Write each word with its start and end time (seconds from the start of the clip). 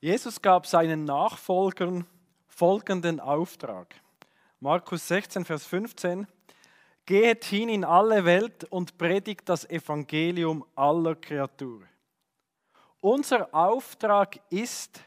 Jesus 0.00 0.40
gab 0.40 0.66
seinen 0.66 1.04
Nachfolgern 1.04 2.06
folgenden 2.48 3.20
Auftrag. 3.20 3.94
Markus 4.58 5.06
16, 5.08 5.44
Vers 5.44 5.66
15. 5.66 6.26
Geht 7.04 7.44
hin 7.44 7.68
in 7.68 7.84
alle 7.84 8.24
Welt 8.24 8.64
und 8.64 8.96
predigt 8.96 9.46
das 9.46 9.68
Evangelium 9.68 10.64
aller 10.74 11.16
Kreatur. 11.16 11.82
Unser 13.00 13.54
Auftrag 13.54 14.40
ist, 14.48 15.00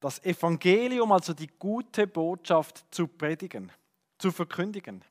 das 0.00 0.22
Evangelium, 0.22 1.10
also 1.10 1.32
die 1.32 1.50
gute 1.58 2.06
Botschaft 2.06 2.84
zu 2.90 3.06
predigen, 3.08 3.72
zu 4.18 4.30
verkündigen. 4.30 5.02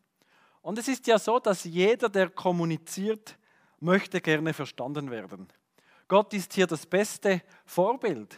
Und 0.62 0.78
es 0.78 0.88
ist 0.88 1.08
ja 1.08 1.18
so, 1.18 1.40
dass 1.40 1.64
jeder, 1.64 2.10
der 2.10 2.30
kommuniziert, 2.30 3.36
möchte 3.80 4.22
gerne 4.22 4.54
verstanden 4.54 5.10
werden. 5.10 5.48
Gott 6.08 6.34
ist 6.34 6.54
hier 6.54 6.68
das 6.68 6.86
beste 6.86 7.42
Vorbild. 7.66 8.38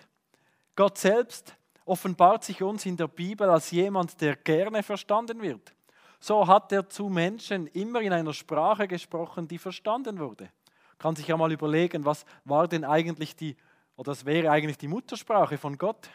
Gott 0.76 0.98
selbst 0.98 1.56
offenbart 1.86 2.44
sich 2.44 2.62
uns 2.62 2.86
in 2.86 2.98
der 2.98 3.08
Bibel 3.08 3.50
als 3.50 3.72
jemand, 3.72 4.20
der 4.22 4.36
gerne 4.36 4.84
verstanden 4.84 5.42
wird. 5.42 5.74
So 6.20 6.48
hat 6.48 6.72
er 6.72 6.88
zu 6.88 7.10
Menschen 7.10 7.68
immer 7.68 8.02
in 8.02 8.14
einer 8.14 8.34
Sprache 8.34 8.88
gesprochen, 8.88 9.48
die 9.48 9.58
verstanden 9.58 10.20
wurde. 10.20 10.50
Kann 10.98 11.16
sich 11.16 11.28
ja 11.28 11.38
mal 11.38 11.52
überlegen, 11.52 12.06
was 12.06 12.26
war 12.44 12.68
denn 12.68 12.84
eigentlich 12.84 13.36
die, 13.36 13.56
oder 13.96 14.12
das 14.12 14.26
wäre 14.26 14.50
eigentlich 14.50 14.78
die 14.78 14.88
Muttersprache 14.88 15.58
von 15.58 15.78
Gott? 15.78 16.10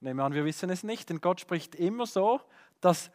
Nehmen 0.00 0.18
wir 0.18 0.24
an, 0.24 0.34
wir 0.34 0.44
wissen 0.44 0.70
es 0.70 0.82
nicht, 0.82 1.10
denn 1.10 1.20
Gott 1.20 1.40
spricht 1.40 1.74
immer 1.74 2.06
so, 2.06 2.40
dass 2.80 3.10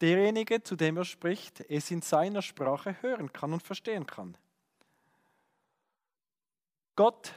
derjenige, 0.00 0.62
zu 0.62 0.74
dem 0.74 0.96
er 0.96 1.04
spricht, 1.04 1.60
es 1.68 1.90
in 1.90 2.02
seiner 2.02 2.42
Sprache 2.42 2.96
hören 3.02 3.32
kann 3.32 3.52
und 3.52 3.62
verstehen 3.62 4.06
kann. 4.06 4.36
Gott 7.00 7.32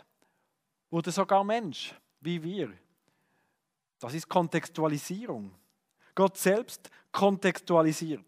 wurde 0.89 1.09
sogar 1.09 1.41
Mensch, 1.41 1.95
wie 2.19 2.43
wir. 2.43 2.73
Das 3.97 4.13
ist 4.13 4.27
Kontextualisierung. 4.27 5.55
Gott 6.13 6.35
selbst 6.35 6.89
kontextualisiert. 7.13 8.25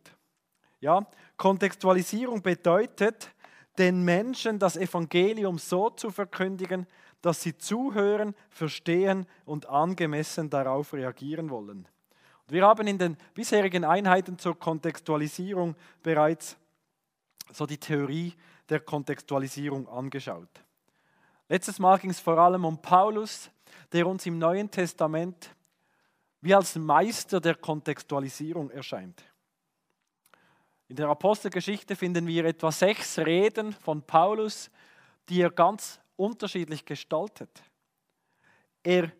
Ja, 0.79 1.05
Kontextualisierung 1.35 2.41
bedeutet, 2.41 3.35
den 3.77 4.05
Menschen 4.05 4.59
das 4.59 4.77
Evangelium 4.77 5.57
so 5.57 5.89
zu 5.89 6.09
verkündigen, 6.09 6.87
dass 7.21 7.41
sie 7.41 7.57
zuhören, 7.57 8.33
verstehen 8.49 9.27
und 9.43 9.65
angemessen 9.65 10.49
darauf 10.49 10.93
reagieren 10.93 11.49
wollen. 11.49 11.85
Wir 12.47 12.65
haben 12.65 12.87
in 12.87 12.97
den 12.97 13.17
bisherigen 13.33 13.83
Einheiten 13.83 14.39
zur 14.39 14.57
Kontextualisierung 14.57 15.75
bereits 16.01 16.55
so 17.51 17.65
die 17.65 17.77
Theorie 17.77 18.33
der 18.69 18.79
Kontextualisierung 18.79 19.89
angeschaut. 19.89 20.64
Letztes 21.47 21.77
Mal 21.79 21.99
ging 21.99 22.09
es 22.09 22.19
vor 22.19 22.37
allem 22.37 22.65
um 22.65 22.81
Paulus, 22.81 23.51
der 23.91 24.07
uns 24.07 24.25
im 24.25 24.39
Neuen 24.39 24.69
Testament 24.69 25.55
wie 26.41 26.53
als 26.53 26.75
Meister 26.75 27.39
der 27.39 27.55
Kontextualisierung 27.55 28.69
erscheint. 28.69 29.23
In 30.87 30.95
der 30.95 31.07
Apostelgeschichte 31.07 31.95
finden 31.95 32.27
wir 32.27 32.45
etwa 32.45 32.71
sechs 32.71 33.17
Reden 33.17 33.73
von 33.73 34.01
Paulus, 34.03 34.69
die 35.29 35.41
er 35.41 35.49
ganz 35.49 35.99
unterschiedlich 36.15 36.85
gestaltet. 36.85 37.63
Er 38.83 39.11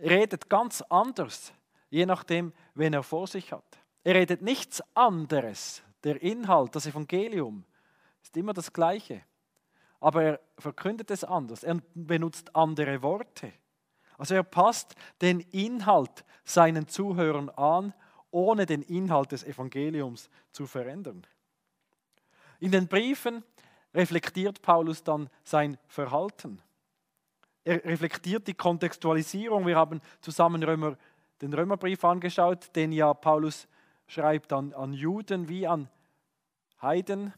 redet 0.00 0.48
ganz 0.48 0.82
anders, 0.82 1.52
je 1.90 2.06
nachdem, 2.06 2.52
wen 2.74 2.92
er 2.92 3.04
vor 3.04 3.26
sich 3.26 3.52
hat. 3.52 3.78
Er 4.02 4.16
redet 4.16 4.42
nichts 4.42 4.82
anderes. 4.94 5.82
Der 6.02 6.20
Inhalt, 6.22 6.74
das 6.74 6.86
Evangelium 6.86 7.64
ist 8.22 8.36
immer 8.36 8.52
das 8.52 8.72
gleiche. 8.72 9.22
Aber 10.00 10.22
er 10.22 10.40
verkündet 10.58 11.10
es 11.10 11.24
anders. 11.24 11.64
Er 11.64 11.80
benutzt 11.94 12.54
andere 12.54 13.02
Worte. 13.02 13.52
Also 14.16 14.34
er 14.34 14.42
passt 14.42 14.94
den 15.20 15.40
Inhalt 15.40 16.24
seinen 16.44 16.88
Zuhörern 16.88 17.50
an, 17.50 17.94
ohne 18.30 18.66
den 18.66 18.82
Inhalt 18.82 19.32
des 19.32 19.44
Evangeliums 19.44 20.28
zu 20.52 20.66
verändern. 20.66 21.26
In 22.60 22.72
den 22.72 22.88
Briefen 22.88 23.44
reflektiert 23.94 24.60
Paulus 24.62 25.02
dann 25.02 25.30
sein 25.44 25.78
Verhalten. 25.86 26.60
Er 27.64 27.84
reflektiert 27.84 28.46
die 28.46 28.54
Kontextualisierung. 28.54 29.66
Wir 29.66 29.76
haben 29.76 30.00
zusammen 30.20 30.62
Römer, 30.62 30.96
den 31.40 31.54
Römerbrief 31.54 32.04
angeschaut, 32.04 32.74
den 32.74 32.92
ja 32.92 33.14
Paulus 33.14 33.68
schreibt 34.06 34.52
an, 34.52 34.72
an 34.72 34.92
Juden 34.92 35.48
wie 35.48 35.66
an 35.66 35.88
Heiden. 36.82 37.32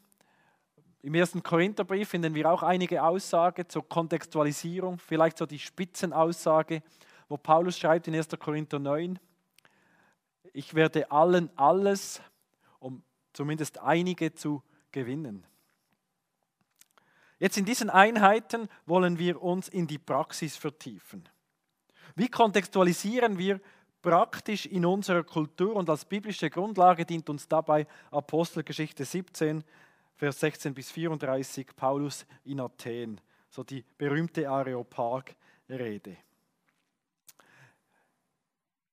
Im 1.02 1.14
ersten 1.14 1.42
Korintherbrief 1.42 2.10
finden 2.10 2.34
wir 2.34 2.50
auch 2.50 2.62
einige 2.62 3.02
Aussagen 3.02 3.68
zur 3.68 3.88
Kontextualisierung, 3.88 4.98
vielleicht 4.98 5.38
so 5.38 5.46
die 5.46 5.58
Spitzenaussage, 5.58 6.82
wo 7.28 7.38
Paulus 7.38 7.78
schreibt 7.78 8.08
in 8.08 8.14
1. 8.14 8.28
Korinther 8.38 8.78
9, 8.78 9.18
ich 10.52 10.74
werde 10.74 11.10
allen 11.10 11.48
alles, 11.56 12.20
um 12.80 13.02
zumindest 13.32 13.78
einige 13.78 14.34
zu 14.34 14.62
gewinnen. 14.92 15.46
Jetzt 17.38 17.56
in 17.56 17.64
diesen 17.64 17.88
Einheiten 17.88 18.68
wollen 18.84 19.18
wir 19.18 19.40
uns 19.40 19.68
in 19.68 19.86
die 19.86 19.98
Praxis 19.98 20.56
vertiefen. 20.56 21.26
Wie 22.14 22.28
kontextualisieren 22.28 23.38
wir 23.38 23.60
praktisch 24.02 24.66
in 24.66 24.84
unserer 24.84 25.24
Kultur 25.24 25.76
und 25.76 25.88
als 25.88 26.04
biblische 26.04 26.50
Grundlage 26.50 27.06
dient 27.06 27.30
uns 27.30 27.48
dabei 27.48 27.86
Apostelgeschichte 28.10 29.04
17, 29.04 29.64
Vers 30.20 30.38
16 30.40 30.74
bis 30.74 30.90
34, 30.90 31.74
Paulus 31.74 32.26
in 32.44 32.60
Athen, 32.60 33.18
so 33.48 33.64
die 33.64 33.82
berühmte 33.96 34.50
Areopag-Rede. 34.50 36.14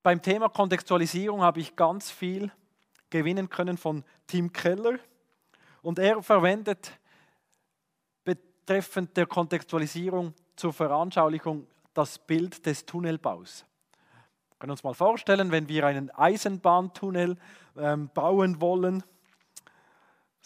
Beim 0.01 0.21
Thema 0.21 0.47
Kontextualisierung 0.47 1.41
habe 1.41 1.59
ich 1.59 1.75
ganz 1.75 2.09
viel 2.09 2.49
gewinnen 3.09 3.49
können 3.49 3.77
von 3.77 4.05
Tim 4.25 4.53
Keller 4.53 4.99
und 5.81 5.99
er 5.99 6.23
verwendet 6.23 6.97
betreffend 8.23 9.17
der 9.17 9.25
Kontextualisierung 9.25 10.33
zur 10.55 10.71
Veranschaulichung 10.71 11.67
das 11.93 12.19
Bild 12.19 12.65
des 12.65 12.85
Tunnelbaus. 12.85 13.65
Wir 14.51 14.55
können 14.59 14.71
uns 14.71 14.83
mal 14.85 14.93
vorstellen, 14.93 15.51
wenn 15.51 15.67
wir 15.67 15.85
einen 15.85 16.09
Eisenbahntunnel 16.09 17.35
ähm, 17.75 18.09
bauen 18.13 18.61
wollen, 18.61 19.03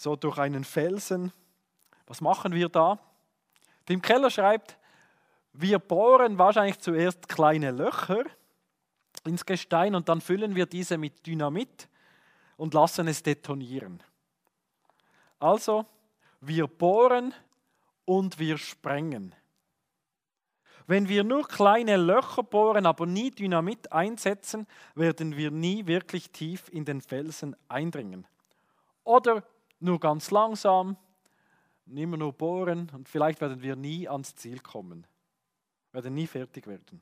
so 0.01 0.15
durch 0.15 0.39
einen 0.39 0.63
Felsen, 0.63 1.31
was 2.07 2.21
machen 2.21 2.53
wir 2.53 2.69
da? 2.69 2.97
Tim 3.85 4.01
Keller 4.01 4.31
schreibt, 4.31 4.77
wir 5.53 5.77
bohren 5.77 6.39
wahrscheinlich 6.39 6.79
zuerst 6.79 7.29
kleine 7.29 7.71
Löcher 7.71 8.23
ins 9.25 9.45
Gestein 9.45 9.93
und 9.93 10.09
dann 10.09 10.19
füllen 10.19 10.55
wir 10.55 10.65
diese 10.65 10.97
mit 10.97 11.25
Dynamit 11.27 11.87
und 12.57 12.73
lassen 12.73 13.07
es 13.07 13.21
detonieren. 13.21 14.01
Also, 15.39 15.85
wir 16.39 16.65
bohren 16.65 17.33
und 18.05 18.39
wir 18.39 18.57
sprengen. 18.57 19.35
Wenn 20.87 21.09
wir 21.09 21.23
nur 21.23 21.47
kleine 21.47 21.97
Löcher 21.97 22.41
bohren, 22.41 22.87
aber 22.87 23.05
nie 23.05 23.29
Dynamit 23.29 23.91
einsetzen, 23.91 24.67
werden 24.95 25.37
wir 25.37 25.51
nie 25.51 25.85
wirklich 25.85 26.31
tief 26.31 26.69
in 26.69 26.85
den 26.85 27.01
Felsen 27.01 27.55
eindringen. 27.69 28.25
Oder 29.03 29.43
nur 29.81 29.99
ganz 29.99 30.31
langsam, 30.31 30.97
immer 31.87 32.17
nur 32.17 32.33
bohren 32.33 32.89
und 32.93 33.09
vielleicht 33.09 33.41
werden 33.41 33.61
wir 33.61 33.75
nie 33.75 34.07
ans 34.07 34.35
Ziel 34.35 34.59
kommen, 34.59 35.05
werden 35.91 36.13
nie 36.13 36.27
fertig 36.27 36.67
werden. 36.67 37.01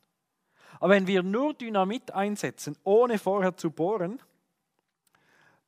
Aber 0.79 0.93
wenn 0.93 1.07
wir 1.07 1.23
nur 1.23 1.53
Dynamit 1.53 2.11
einsetzen, 2.11 2.77
ohne 2.83 3.17
vorher 3.17 3.55
zu 3.55 3.71
bohren, 3.71 4.21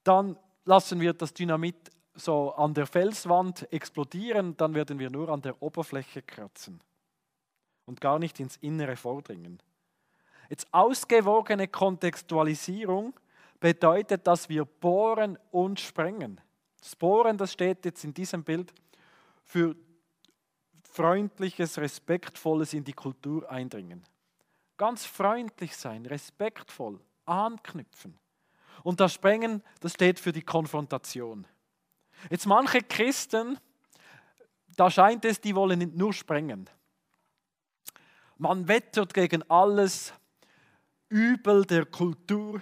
dann 0.04 0.38
lassen 0.66 1.00
wir 1.00 1.14
das 1.14 1.34
Dynamit 1.34 1.92
so 2.14 2.54
an 2.54 2.74
der 2.74 2.86
Felswand 2.86 3.72
explodieren, 3.72 4.56
dann 4.58 4.74
werden 4.74 5.00
wir 5.00 5.10
nur 5.10 5.30
an 5.30 5.42
der 5.42 5.62
Oberfläche 5.62 6.22
kratzen 6.22 6.82
und 7.86 8.02
gar 8.02 8.20
nicht 8.20 8.40
ins 8.40 8.58
Innere 8.58 8.96
vordringen. 8.96 9.62
Jetzt 10.50 10.68
ausgewogene 10.74 11.68
Kontextualisierung 11.68 13.14
bedeutet, 13.60 14.28
dass 14.28 14.50
wir 14.50 14.66
bohren 14.66 15.38
und 15.52 15.80
sprengen. 15.80 16.42
Das 16.82 16.96
Bohren, 16.96 17.38
das 17.38 17.54
steht 17.54 17.86
jetzt 17.86 18.04
in 18.04 18.14
diesem 18.14 18.44
Bild 18.44 18.74
für 19.44 19.76
freundliches, 20.84 21.78
respektvolles 21.78 22.74
in 22.74 22.84
die 22.84 22.94
Kultur 22.94 23.50
eindringen. 23.50 24.04
Ganz 24.78 25.06
freundlich 25.06 25.76
sein, 25.78 26.06
respektvoll, 26.06 27.00
anknüpfen. 27.26 28.18
Und 28.84 29.00
das 29.00 29.14
Sprengen, 29.14 29.64
das 29.80 29.94
steht 29.94 30.20
für 30.20 30.32
die 30.32 30.42
Konfrontation. 30.42 31.46
Jetzt 32.30 32.46
manche 32.46 32.82
Christen, 32.82 33.60
da 34.76 34.90
scheint 34.90 35.24
es, 35.26 35.40
die 35.40 35.56
wollen 35.56 35.96
nur 35.96 36.14
sprengen. 36.14 36.70
Man 38.38 38.68
wettert 38.68 39.14
gegen 39.14 39.44
alles 39.50 40.14
Übel 41.10 41.66
der 41.66 41.86
Kultur. 41.86 42.62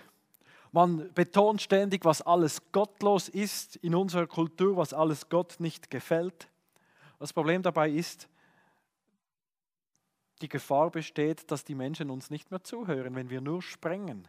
Man 0.71 1.11
betont 1.13 1.61
ständig, 1.61 2.05
was 2.05 2.21
alles 2.21 2.71
gottlos 2.71 3.27
ist 3.27 3.75
in 3.77 3.95
unserer 3.95 4.27
Kultur, 4.27 4.77
was 4.77 4.93
alles 4.93 5.29
Gott 5.29 5.59
nicht 5.59 5.89
gefällt. 5.89 6.47
Das 7.17 7.33
Problem 7.33 7.61
dabei 7.61 7.89
ist, 7.89 8.29
die 10.41 10.49
Gefahr 10.49 10.89
besteht, 10.89 11.51
dass 11.51 11.65
die 11.65 11.75
Menschen 11.75 12.09
uns 12.09 12.29
nicht 12.29 12.51
mehr 12.51 12.63
zuhören, 12.63 13.15
wenn 13.15 13.29
wir 13.29 13.41
nur 13.41 13.61
sprengen. 13.61 14.27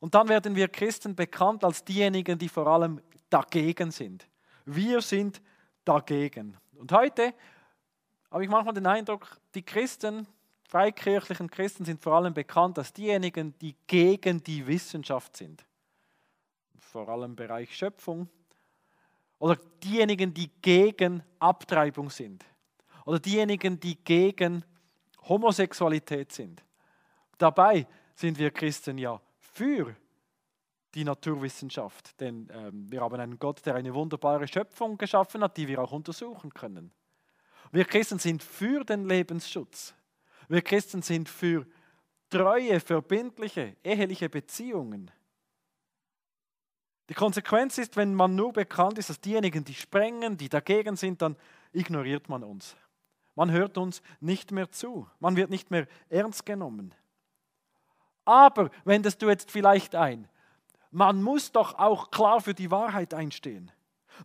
Und 0.00 0.14
dann 0.14 0.28
werden 0.28 0.54
wir 0.54 0.68
Christen 0.68 1.14
bekannt 1.14 1.64
als 1.64 1.84
diejenigen, 1.84 2.38
die 2.38 2.48
vor 2.48 2.66
allem 2.66 3.00
dagegen 3.30 3.90
sind. 3.90 4.28
Wir 4.64 5.00
sind 5.00 5.40
dagegen. 5.84 6.56
Und 6.76 6.92
heute 6.92 7.34
habe 8.30 8.44
ich 8.44 8.50
manchmal 8.50 8.74
den 8.74 8.86
Eindruck, 8.86 9.38
die 9.54 9.62
Christen, 9.62 10.26
freikirchlichen 10.68 11.50
Christen 11.50 11.84
sind 11.84 12.00
vor 12.00 12.12
allem 12.14 12.34
bekannt 12.34 12.78
als 12.78 12.92
diejenigen, 12.92 13.58
die 13.58 13.74
gegen 13.86 14.42
die 14.44 14.66
Wissenschaft 14.66 15.36
sind. 15.36 15.64
Vor 16.78 17.08
allem 17.08 17.32
im 17.32 17.36
Bereich 17.36 17.74
Schöpfung. 17.74 18.28
Oder 19.38 19.56
diejenigen, 19.82 20.32
die 20.32 20.50
gegen 20.60 21.22
Abtreibung 21.38 22.10
sind. 22.10 22.44
Oder 23.06 23.18
diejenigen, 23.18 23.80
die 23.80 23.96
gegen 23.96 24.64
Homosexualität 25.28 26.32
sind. 26.32 26.62
Dabei 27.38 27.86
sind 28.14 28.38
wir 28.38 28.50
Christen 28.50 28.98
ja 28.98 29.20
für 29.38 29.96
die 30.94 31.04
Naturwissenschaft, 31.04 32.18
denn 32.20 32.48
ähm, 32.52 32.90
wir 32.90 33.00
haben 33.00 33.20
einen 33.20 33.38
Gott, 33.38 33.64
der 33.64 33.74
eine 33.74 33.94
wunderbare 33.94 34.48
Schöpfung 34.48 34.98
geschaffen 34.98 35.42
hat, 35.42 35.56
die 35.56 35.68
wir 35.68 35.80
auch 35.80 35.92
untersuchen 35.92 36.52
können. 36.52 36.92
Wir 37.70 37.84
Christen 37.84 38.18
sind 38.18 38.42
für 38.42 38.84
den 38.84 39.06
Lebensschutz. 39.06 39.94
Wir 40.48 40.62
Christen 40.62 41.02
sind 41.02 41.28
für 41.28 41.66
treue, 42.30 42.80
verbindliche, 42.80 43.76
eheliche 43.84 44.28
Beziehungen. 44.28 45.10
Die 47.08 47.14
Konsequenz 47.14 47.78
ist, 47.78 47.96
wenn 47.96 48.14
man 48.14 48.34
nur 48.34 48.52
bekannt 48.52 48.98
ist 48.98 49.08
als 49.08 49.20
diejenigen, 49.20 49.64
die 49.64 49.74
sprengen, 49.74 50.36
die 50.36 50.48
dagegen 50.48 50.96
sind, 50.96 51.22
dann 51.22 51.36
ignoriert 51.72 52.28
man 52.28 52.44
uns. 52.44 52.76
Man 53.34 53.50
hört 53.50 53.78
uns 53.78 54.02
nicht 54.20 54.52
mehr 54.52 54.70
zu. 54.70 55.08
Man 55.20 55.36
wird 55.36 55.48
nicht 55.48 55.70
mehr 55.70 55.86
ernst 56.10 56.44
genommen. 56.44 56.94
Aber 58.24 58.70
wendest 58.84 59.22
du 59.22 59.28
jetzt 59.28 59.50
vielleicht 59.50 59.94
ein, 59.94 60.28
man 60.90 61.22
muss 61.22 61.52
doch 61.52 61.78
auch 61.78 62.10
klar 62.10 62.40
für 62.40 62.54
die 62.54 62.70
Wahrheit 62.70 63.14
einstehen. 63.14 63.70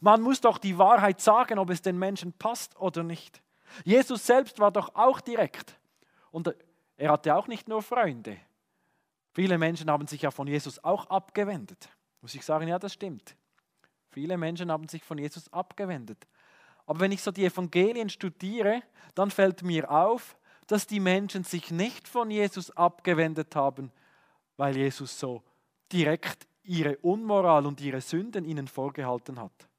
Man 0.01 0.21
muss 0.21 0.41
doch 0.41 0.57
die 0.57 0.77
Wahrheit 0.77 1.21
sagen, 1.21 1.59
ob 1.59 1.69
es 1.69 1.81
den 1.81 1.99
Menschen 1.99 2.33
passt 2.33 2.75
oder 2.79 3.03
nicht. 3.03 3.41
Jesus 3.85 4.25
selbst 4.25 4.59
war 4.59 4.71
doch 4.71 4.95
auch 4.95 5.21
direkt. 5.21 5.77
Und 6.33 6.51
er 6.97 7.11
hatte 7.11 7.35
auch 7.35 7.47
nicht 7.47 7.67
nur 7.67 7.83
Freunde. 7.83 8.37
Viele 9.33 9.59
Menschen 9.59 9.89
haben 9.91 10.07
sich 10.07 10.23
ja 10.23 10.31
von 10.31 10.47
Jesus 10.47 10.83
auch 10.83 11.05
abgewendet. 11.05 11.87
Muss 12.21 12.33
ich 12.33 12.43
sagen, 12.43 12.67
ja, 12.67 12.79
das 12.79 12.93
stimmt. 12.93 13.35
Viele 14.09 14.35
Menschen 14.35 14.71
haben 14.71 14.87
sich 14.87 15.03
von 15.03 15.19
Jesus 15.19 15.51
abgewendet. 15.53 16.17
Aber 16.87 16.99
wenn 17.01 17.11
ich 17.11 17.21
so 17.21 17.29
die 17.29 17.45
Evangelien 17.45 18.09
studiere, 18.09 18.81
dann 19.13 19.29
fällt 19.29 19.61
mir 19.61 19.91
auf, 19.91 20.35
dass 20.65 20.87
die 20.87 20.99
Menschen 20.99 21.43
sich 21.43 21.69
nicht 21.69 22.07
von 22.07 22.31
Jesus 22.31 22.71
abgewendet 22.71 23.55
haben, 23.55 23.91
weil 24.57 24.75
Jesus 24.75 25.19
so 25.19 25.43
direkt 25.91 26.47
ihre 26.63 26.97
Unmoral 26.97 27.67
und 27.67 27.79
ihre 27.79 28.01
Sünden 28.01 28.43
ihnen 28.43 28.67
vorgehalten 28.67 29.39
hat, 29.39 29.69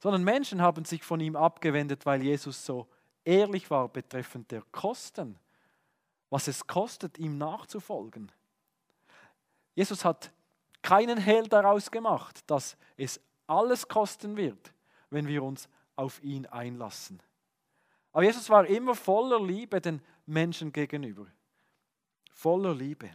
sondern 0.00 0.24
Menschen 0.24 0.60
haben 0.60 0.84
sich 0.84 1.04
von 1.04 1.20
ihm 1.20 1.36
abgewendet, 1.36 2.04
weil 2.04 2.22
Jesus 2.22 2.64
so 2.64 2.88
ehrlich 3.24 3.70
war 3.70 3.88
betreffend 3.88 4.50
der 4.50 4.62
Kosten, 4.72 5.38
was 6.30 6.48
es 6.48 6.66
kostet, 6.66 7.18
ihm 7.18 7.38
nachzufolgen. 7.38 8.30
Jesus 9.74 10.04
hat 10.04 10.32
keinen 10.82 11.18
Hehl 11.18 11.48
daraus 11.48 11.90
gemacht, 11.90 12.40
dass 12.50 12.76
es 12.96 13.20
alles 13.46 13.88
kosten 13.88 14.36
wird, 14.36 14.72
wenn 15.10 15.26
wir 15.26 15.42
uns 15.42 15.68
auf 15.96 16.22
ihn 16.22 16.46
einlassen. 16.46 17.22
Aber 18.12 18.24
Jesus 18.24 18.48
war 18.50 18.66
immer 18.66 18.94
voller 18.94 19.44
Liebe 19.44 19.80
den 19.80 20.00
Menschen 20.26 20.72
gegenüber. 20.72 21.26
Voller 22.32 22.74
Liebe. 22.74 23.10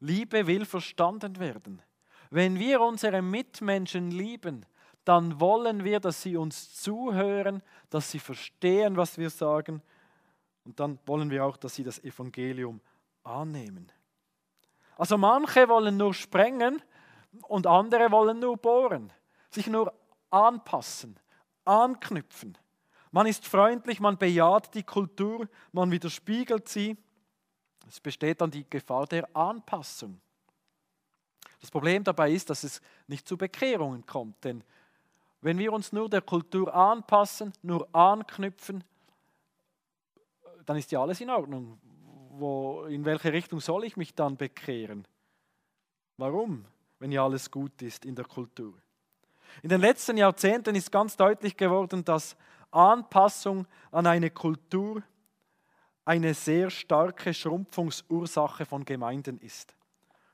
Liebe 0.00 0.46
will 0.46 0.64
verstanden 0.64 1.38
werden. 1.38 1.82
Wenn 2.30 2.58
wir 2.58 2.80
unsere 2.80 3.22
Mitmenschen 3.22 4.10
lieben, 4.10 4.66
dann 5.04 5.38
wollen 5.40 5.84
wir, 5.84 6.00
dass 6.00 6.22
sie 6.22 6.36
uns 6.36 6.74
zuhören, 6.74 7.62
dass 7.90 8.10
sie 8.10 8.18
verstehen, 8.18 8.96
was 8.96 9.18
wir 9.18 9.30
sagen. 9.30 9.82
Und 10.64 10.80
dann 10.80 10.98
wollen 11.06 11.30
wir 11.30 11.44
auch, 11.44 11.56
dass 11.56 11.74
sie 11.74 11.84
das 11.84 12.02
Evangelium 12.02 12.80
annehmen. 13.22 13.90
Also 14.96 15.18
manche 15.18 15.68
wollen 15.68 15.96
nur 15.96 16.14
sprengen 16.14 16.82
und 17.42 17.66
andere 17.66 18.10
wollen 18.10 18.38
nur 18.38 18.56
bohren, 18.56 19.12
sich 19.50 19.66
nur 19.66 19.92
anpassen, 20.30 21.18
anknüpfen. 21.64 22.56
Man 23.10 23.26
ist 23.26 23.46
freundlich, 23.46 24.00
man 24.00 24.18
bejaht 24.18 24.74
die 24.74 24.82
Kultur, 24.82 25.48
man 25.72 25.90
widerspiegelt 25.90 26.68
sie. 26.68 26.96
Es 27.86 28.00
besteht 28.00 28.40
dann 28.40 28.50
die 28.50 28.68
Gefahr 28.68 29.06
der 29.06 29.28
Anpassung. 29.36 30.20
Das 31.60 31.70
Problem 31.70 32.02
dabei 32.04 32.32
ist, 32.32 32.50
dass 32.50 32.64
es 32.64 32.80
nicht 33.06 33.26
zu 33.26 33.36
Bekehrungen 33.36 34.04
kommt, 34.04 34.44
denn 34.44 34.64
wenn 35.40 35.58
wir 35.58 35.72
uns 35.72 35.92
nur 35.92 36.08
der 36.08 36.22
Kultur 36.22 36.74
anpassen, 36.74 37.52
nur 37.62 37.88
anknüpfen, 37.94 38.82
dann 40.66 40.76
ist 40.76 40.90
ja 40.92 41.00
alles 41.00 41.20
in 41.20 41.30
Ordnung. 41.30 41.78
Wo, 42.30 42.84
in 42.84 43.04
welche 43.04 43.32
Richtung 43.32 43.60
soll 43.60 43.84
ich 43.84 43.96
mich 43.96 44.14
dann 44.14 44.36
bekehren? 44.36 45.06
Warum, 46.16 46.64
wenn 46.98 47.12
ja 47.12 47.24
alles 47.24 47.50
gut 47.50 47.80
ist 47.82 48.04
in 48.04 48.14
der 48.14 48.24
Kultur? 48.24 48.74
In 49.62 49.68
den 49.68 49.80
letzten 49.80 50.16
Jahrzehnten 50.16 50.74
ist 50.74 50.90
ganz 50.90 51.16
deutlich 51.16 51.56
geworden, 51.56 52.04
dass 52.04 52.36
Anpassung 52.70 53.66
an 53.92 54.06
eine 54.06 54.30
Kultur 54.30 55.02
eine 56.04 56.34
sehr 56.34 56.70
starke 56.70 57.32
Schrumpfungsursache 57.32 58.66
von 58.66 58.84
Gemeinden 58.84 59.38
ist. 59.38 59.74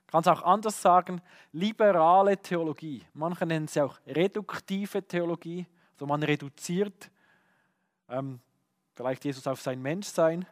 Kann 0.07 0.23
es 0.23 0.27
auch 0.27 0.43
anders 0.43 0.81
sagen, 0.83 1.21
liberale 1.53 2.37
Theologie. 2.37 3.05
Manche 3.15 3.47
nennen 3.47 3.69
sie 3.69 3.81
auch 3.81 3.99
reduktive 4.07 5.07
Theologie. 5.07 5.67
Also 5.93 6.07
man 6.07 6.23
reduziert 6.23 7.11
ähm, 8.09 8.41
vielleicht 9.01 9.25
Jesus 9.25 9.47
auf 9.47 9.63
sein 9.63 9.81
Menschsein. 9.81 10.45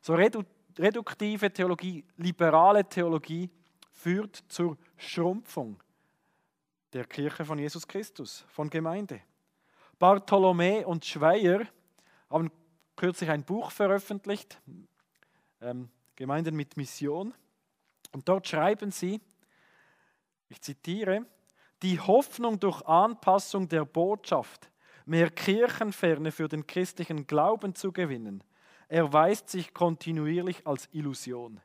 So 0.00 0.14
redu 0.14 0.44
reduktive 0.78 1.52
Theologie, 1.52 2.04
liberale 2.16 2.88
Theologie 2.88 3.50
führt 3.90 4.44
zur 4.46 4.78
Schrumpfung 4.96 5.82
der 6.92 7.04
Kirche 7.04 7.44
von 7.44 7.58
Jesus 7.58 7.88
Christus, 7.88 8.44
von 8.50 8.70
Gemeinde. 8.70 9.20
Bartholomä 9.98 10.84
und 10.84 11.04
Schweier 11.04 11.66
haben 12.30 12.52
kürzlich 12.94 13.28
ein 13.30 13.42
Buch 13.42 13.72
veröffentlicht, 13.72 14.60
ähm, 15.60 15.88
Gemeinden 16.14 16.54
mit 16.54 16.76
Mission. 16.76 17.34
Und 18.12 18.28
dort 18.28 18.46
schreiben 18.46 18.92
sie, 18.92 19.20
ich 20.48 20.62
zitiere, 20.62 21.26
die 21.82 21.98
Hoffnung 21.98 22.60
durch 22.60 22.80
Anpassung 22.82 23.68
der 23.68 23.84
Botschaft, 23.84 24.70
mehr 25.08 25.30
Kirchenferne 25.30 26.32
für 26.32 26.48
den 26.48 26.66
christlichen 26.66 27.26
Glauben 27.26 27.74
zu 27.74 27.92
gewinnen, 27.92 28.44
erweist 28.88 29.48
sich 29.48 29.72
kontinuierlich 29.74 30.66
als 30.66 30.88
Illusion. 30.92 31.60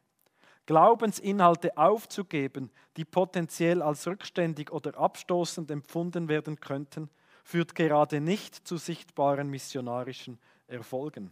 Glaubensinhalte 0.65 1.77
aufzugeben, 1.77 2.71
die 2.95 3.03
potenziell 3.03 3.81
als 3.81 4.07
rückständig 4.07 4.71
oder 4.71 4.97
abstoßend 4.97 5.69
empfunden 5.71 6.29
werden 6.29 6.59
könnten, 6.59 7.09
führt 7.43 7.75
gerade 7.75 8.21
nicht 8.21 8.65
zu 8.65 8.77
sichtbaren 8.77 9.49
missionarischen 9.49 10.39
Erfolgen. 10.67 11.31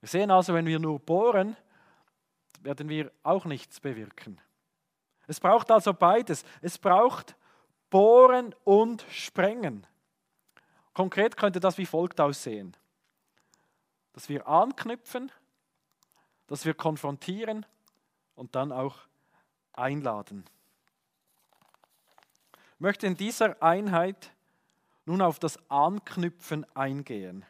Wir 0.00 0.08
sehen 0.08 0.30
also, 0.30 0.52
wenn 0.52 0.66
wir 0.66 0.78
nur 0.78 0.98
bohren, 0.98 1.56
werden 2.60 2.88
wir 2.88 3.10
auch 3.22 3.46
nichts 3.46 3.80
bewirken. 3.80 4.40
Es 5.26 5.40
braucht 5.40 5.70
also 5.70 5.94
beides. 5.94 6.44
Es 6.60 6.78
braucht 6.78 7.36
Bohren 7.90 8.54
und 8.64 9.04
Sprengen. 9.10 9.86
Konkret 10.98 11.36
könnte 11.36 11.60
das 11.60 11.78
wie 11.78 11.86
folgt 11.86 12.20
aussehen. 12.20 12.76
Dass 14.14 14.28
wir 14.28 14.48
anknüpfen, 14.48 15.30
dass 16.48 16.64
wir 16.64 16.74
konfrontieren 16.74 17.64
und 18.34 18.56
dann 18.56 18.72
auch 18.72 18.96
einladen. 19.74 20.44
Ich 22.74 22.80
möchte 22.80 23.06
in 23.06 23.16
dieser 23.16 23.62
Einheit 23.62 24.32
nun 25.04 25.22
auf 25.22 25.38
das 25.38 25.56
Anknüpfen 25.70 26.66
eingehen. 26.74 27.44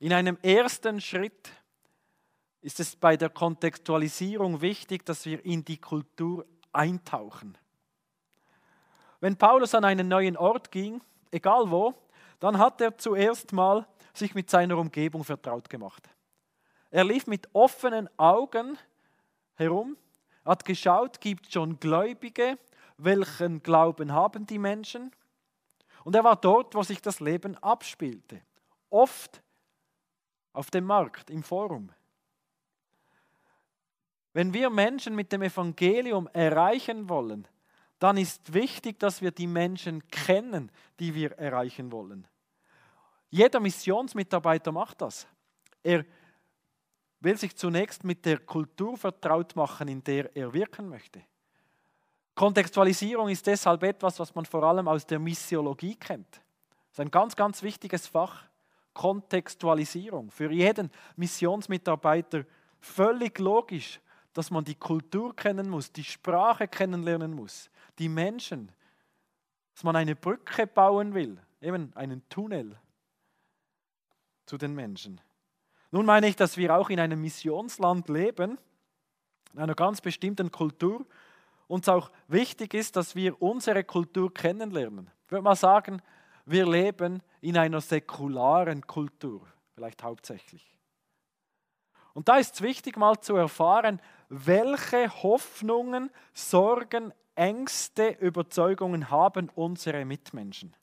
In 0.00 0.12
einem 0.12 0.38
ersten 0.42 1.00
Schritt 1.00 1.52
ist 2.62 2.80
es 2.80 2.96
bei 2.96 3.16
der 3.16 3.30
Kontextualisierung 3.30 4.60
wichtig, 4.60 5.06
dass 5.06 5.24
wir 5.24 5.44
in 5.44 5.64
die 5.64 5.78
Kultur 5.78 6.44
eintauchen. 6.72 7.56
Wenn 9.20 9.36
Paulus 9.36 9.72
an 9.76 9.84
einen 9.84 10.08
neuen 10.08 10.36
Ort 10.36 10.72
ging, 10.72 11.00
egal 11.30 11.70
wo, 11.70 11.94
dann 12.40 12.58
hat 12.58 12.80
er 12.80 12.96
zuerst 12.96 13.52
mal 13.52 13.86
sich 14.12 14.34
mit 14.34 14.50
seiner 14.50 14.78
Umgebung 14.78 15.24
vertraut 15.24 15.68
gemacht. 15.68 16.08
Er 16.90 17.04
lief 17.04 17.26
mit 17.26 17.48
offenen 17.52 18.08
Augen 18.18 18.78
herum, 19.54 19.96
hat 20.44 20.64
geschaut, 20.64 21.20
gibt 21.20 21.46
es 21.46 21.52
schon 21.52 21.78
Gläubige, 21.78 22.58
welchen 22.96 23.62
Glauben 23.62 24.12
haben 24.12 24.46
die 24.46 24.58
Menschen? 24.58 25.12
Und 26.04 26.14
er 26.14 26.24
war 26.24 26.36
dort, 26.36 26.74
wo 26.74 26.82
sich 26.82 27.02
das 27.02 27.20
Leben 27.20 27.56
abspielte. 27.58 28.40
Oft 28.88 29.42
auf 30.52 30.70
dem 30.70 30.84
Markt, 30.84 31.30
im 31.30 31.42
Forum. 31.42 31.90
Wenn 34.32 34.54
wir 34.54 34.70
Menschen 34.70 35.14
mit 35.14 35.32
dem 35.32 35.42
Evangelium 35.42 36.28
erreichen 36.32 37.08
wollen, 37.08 37.46
dann 37.98 38.16
ist 38.16 38.52
wichtig, 38.52 38.98
dass 38.98 39.22
wir 39.22 39.30
die 39.30 39.46
Menschen 39.46 40.06
kennen, 40.08 40.70
die 41.00 41.14
wir 41.14 41.32
erreichen 41.32 41.90
wollen. 41.90 42.26
Jeder 43.30 43.60
Missionsmitarbeiter 43.60 44.72
macht 44.72 45.00
das. 45.00 45.26
Er 45.82 46.04
will 47.20 47.36
sich 47.36 47.56
zunächst 47.56 48.04
mit 48.04 48.24
der 48.24 48.38
Kultur 48.38 48.96
vertraut 48.96 49.56
machen, 49.56 49.88
in 49.88 50.02
der 50.04 50.34
er 50.36 50.52
wirken 50.52 50.88
möchte. 50.88 51.22
Kontextualisierung 52.34 53.28
ist 53.28 53.46
deshalb 53.46 53.82
etwas, 53.82 54.20
was 54.20 54.34
man 54.34 54.44
vor 54.44 54.62
allem 54.62 54.86
aus 54.86 55.04
der 55.04 55.18
Missiologie 55.18 55.96
kennt. 55.96 56.30
Das 56.30 56.92
ist 56.92 57.00
ein 57.00 57.10
ganz, 57.10 57.34
ganz 57.34 57.62
wichtiges 57.62 58.06
Fach. 58.06 58.44
Kontextualisierung. 58.94 60.30
Für 60.30 60.50
jeden 60.50 60.90
Missionsmitarbeiter 61.16 62.44
völlig 62.80 63.38
logisch, 63.38 64.00
dass 64.32 64.50
man 64.50 64.64
die 64.64 64.74
Kultur 64.76 65.34
kennen 65.34 65.68
muss, 65.68 65.92
die 65.92 66.04
Sprache 66.04 66.68
kennenlernen 66.68 67.32
muss, 67.32 67.70
die 67.98 68.08
Menschen, 68.08 68.72
dass 69.74 69.84
man 69.84 69.96
eine 69.96 70.16
Brücke 70.16 70.66
bauen 70.66 71.14
will, 71.14 71.38
eben 71.60 71.92
einen 71.94 72.28
Tunnel 72.28 72.78
zu 74.46 74.58
den 74.58 74.74
Menschen. 74.74 75.20
Nun 75.90 76.06
meine 76.06 76.28
ich, 76.28 76.36
dass 76.36 76.56
wir 76.56 76.76
auch 76.76 76.90
in 76.90 77.00
einem 77.00 77.20
Missionsland 77.20 78.08
leben, 78.08 78.58
in 79.52 79.58
einer 79.60 79.74
ganz 79.74 80.00
bestimmten 80.00 80.50
Kultur, 80.50 81.06
uns 81.66 81.88
auch 81.88 82.10
wichtig 82.28 82.74
ist, 82.74 82.96
dass 82.96 83.14
wir 83.14 83.40
unsere 83.40 83.84
Kultur 83.84 84.32
kennenlernen. 84.32 85.10
Ich 85.26 85.32
würde 85.32 85.44
mal 85.44 85.56
sagen, 85.56 86.02
wir 86.46 86.66
leben 86.66 87.22
in 87.40 87.58
einer 87.58 87.80
säkularen 87.80 88.86
Kultur, 88.86 89.46
vielleicht 89.74 90.02
hauptsächlich. 90.02 90.74
Und 92.14 92.28
da 92.28 92.38
ist 92.38 92.54
es 92.56 92.62
wichtig, 92.62 92.96
mal 92.96 93.20
zu 93.20 93.36
erfahren, 93.36 94.00
welche 94.28 95.08
Hoffnungen, 95.22 96.10
Sorgen, 96.32 97.12
Ängste, 97.38 98.08
Überzeugungen 98.20 99.10
haben 99.10 99.48
unsere 99.54 100.04
Mitmenschen. 100.04 100.74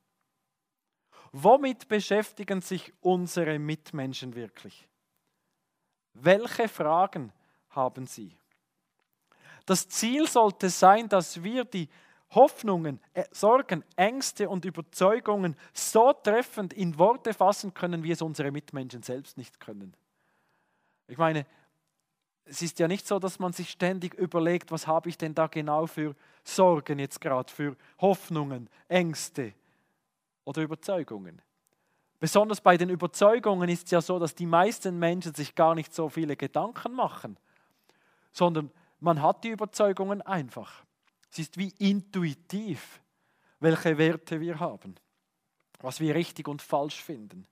Womit 1.33 1.89
beschäftigen 1.89 2.61
sich 2.61 2.93
unsere 3.01 3.59
Mitmenschen 3.59 4.35
wirklich? 4.35 4.87
Welche 6.13 6.69
Fragen 6.69 7.33
haben 7.71 8.07
sie? 8.07 8.37
Das 9.65 9.89
Ziel 9.89 10.27
sollte 10.29 10.69
sein, 10.69 11.09
dass 11.09 11.43
wir 11.43 11.65
die 11.65 11.89
Hoffnungen, 12.29 13.01
Sorgen, 13.31 13.83
Ängste 13.97 14.47
und 14.47 14.63
Überzeugungen 14.63 15.57
so 15.73 16.13
treffend 16.13 16.71
in 16.71 16.97
Worte 16.97 17.33
fassen 17.33 17.73
können, 17.73 18.01
wie 18.03 18.11
es 18.11 18.21
unsere 18.21 18.51
Mitmenschen 18.51 19.03
selbst 19.03 19.37
nicht 19.37 19.59
können. 19.59 19.93
Ich 21.07 21.17
meine, 21.17 21.45
es 22.45 22.61
ist 22.61 22.79
ja 22.79 22.87
nicht 22.87 23.07
so, 23.07 23.19
dass 23.19 23.39
man 23.39 23.53
sich 23.53 23.71
ständig 23.71 24.13
überlegt, 24.13 24.71
was 24.71 24.85
habe 24.85 25.09
ich 25.09 25.17
denn 25.17 25.33
da 25.33 25.47
genau 25.47 25.87
für 25.87 26.15
Sorgen 26.43 26.99
jetzt 26.99 27.19
gerade, 27.19 27.51
für 27.51 27.75
Hoffnungen, 27.99 28.69
Ängste 28.87 29.53
oder 30.43 30.61
Überzeugungen. 30.61 31.41
Besonders 32.19 32.61
bei 32.61 32.77
den 32.77 32.89
Überzeugungen 32.89 33.67
ist 33.67 33.85
es 33.85 33.91
ja 33.91 34.01
so, 34.01 34.19
dass 34.19 34.35
die 34.35 34.45
meisten 34.45 34.97
Menschen 34.97 35.33
sich 35.33 35.55
gar 35.55 35.75
nicht 35.75 35.93
so 35.93 36.07
viele 36.07 36.35
Gedanken 36.35 36.93
machen, 36.93 37.37
sondern 38.31 38.71
man 38.99 39.21
hat 39.21 39.43
die 39.43 39.49
Überzeugungen 39.49 40.21
einfach. 40.21 40.85
Es 41.31 41.39
ist 41.39 41.57
wie 41.57 41.73
intuitiv, 41.79 43.01
welche 43.59 43.97
Werte 43.97 44.39
wir 44.39 44.59
haben, 44.59 44.95
was 45.79 45.99
wir 45.99 46.15
richtig 46.15 46.47
und 46.47 46.61
falsch 46.61 47.03
finden. 47.03 47.47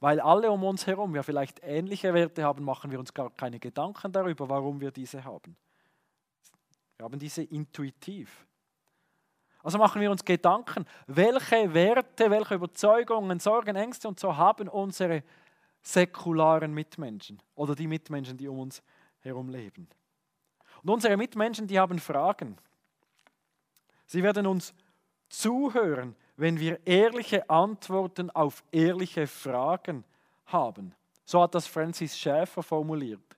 Weil 0.00 0.20
alle 0.20 0.50
um 0.50 0.62
uns 0.62 0.86
herum 0.86 1.14
ja 1.14 1.22
vielleicht 1.22 1.60
ähnliche 1.62 2.14
Werte 2.14 2.44
haben, 2.44 2.64
machen 2.64 2.90
wir 2.90 2.98
uns 2.98 3.12
gar 3.12 3.30
keine 3.30 3.58
Gedanken 3.58 4.12
darüber, 4.12 4.48
warum 4.48 4.80
wir 4.80 4.92
diese 4.92 5.24
haben. 5.24 5.56
Wir 6.96 7.04
haben 7.04 7.18
diese 7.18 7.42
intuitiv. 7.42 8.46
Also 9.62 9.78
machen 9.78 10.00
wir 10.00 10.10
uns 10.10 10.24
Gedanken, 10.24 10.86
welche 11.06 11.74
Werte, 11.74 12.30
welche 12.30 12.54
Überzeugungen, 12.54 13.40
Sorgen, 13.40 13.76
Ängste 13.76 14.08
und 14.08 14.20
so 14.20 14.36
haben 14.36 14.68
unsere 14.68 15.24
säkularen 15.82 16.72
Mitmenschen 16.72 17.42
oder 17.54 17.74
die 17.74 17.86
Mitmenschen, 17.86 18.36
die 18.36 18.48
um 18.48 18.60
uns 18.60 18.82
herum 19.20 19.48
leben. 19.48 19.88
Und 20.82 20.90
unsere 20.90 21.16
Mitmenschen, 21.16 21.66
die 21.66 21.78
haben 21.78 21.98
Fragen. 21.98 22.56
Sie 24.06 24.22
werden 24.22 24.46
uns 24.46 24.74
zuhören, 25.28 26.16
wenn 26.38 26.60
wir 26.60 26.78
ehrliche 26.86 27.50
Antworten 27.50 28.30
auf 28.30 28.62
ehrliche 28.70 29.26
Fragen 29.26 30.04
haben. 30.46 30.94
So 31.24 31.42
hat 31.42 31.52
das 31.54 31.66
Francis 31.66 32.16
Schäfer 32.16 32.62
formuliert. 32.62 33.36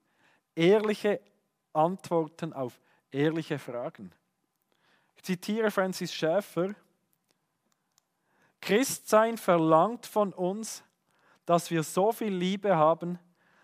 Ehrliche 0.55 1.19
Antworten 1.73 2.53
auf 2.53 2.79
ehrliche 3.11 3.57
Fragen. 3.57 4.11
Ich 5.15 5.23
zitiere 5.23 5.71
Francis 5.71 6.13
Schäfer. 6.13 6.75
Christsein 8.61 9.35
verlangt 9.35 10.05
von 10.05 10.31
uns, 10.31 10.83
dass 11.47 11.71
wir 11.71 11.81
so 11.81 12.11
viel 12.11 12.33
Liebe 12.33 12.75
haben, 12.75 13.17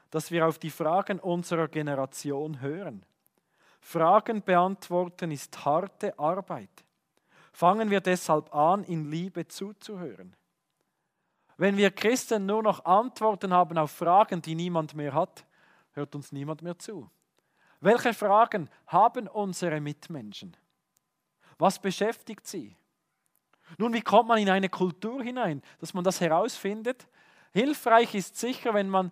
dass 0.10 0.32
wir 0.32 0.48
auf 0.48 0.58
die 0.58 0.72
Fragen 0.72 1.20
unserer 1.20 1.68
Generation 1.68 2.60
hören. 2.60 3.06
Fragen 3.82 4.42
beantworten 4.42 5.30
ist 5.30 5.64
harte 5.64 6.18
Arbeit. 6.18 6.87
Fangen 7.58 7.90
wir 7.90 8.02
deshalb 8.02 8.54
an, 8.54 8.84
in 8.84 9.10
Liebe 9.10 9.48
zuzuhören. 9.48 10.36
Wenn 11.58 11.76
wir 11.76 11.90
Christen 11.90 12.46
nur 12.46 12.62
noch 12.62 12.86
Antworten 12.86 13.52
haben 13.52 13.80
auf 13.80 13.90
Fragen, 13.90 14.44
die 14.44 14.54
niemand 14.54 14.94
mehr 14.94 15.12
hat, 15.16 15.44
hört 15.94 16.14
uns 16.14 16.32
niemand 16.32 16.62
mehr 16.62 16.78
zu. 16.78 17.10
Welche 17.80 18.14
Fragen 18.14 18.70
haben 18.86 19.28
unsere 19.28 19.82
Mitmenschen? 19.82 20.56
Was 21.58 21.80
beschäftigt 21.80 22.46
sie? 22.46 22.78
Nun, 23.80 23.92
wie 23.92 24.02
kommt 24.02 24.28
man 24.28 24.38
in 24.38 24.52
eine 24.52 24.70
Kultur 24.70 25.24
hinein, 25.24 25.64
dass 25.80 25.96
man 25.96 26.04
das 26.04 26.22
herausfindet? 26.22 27.08
Hilfreich 27.54 28.14
ist 28.14 28.36
sicher, 28.36 28.76
wenn 28.76 28.88
man, 28.88 29.12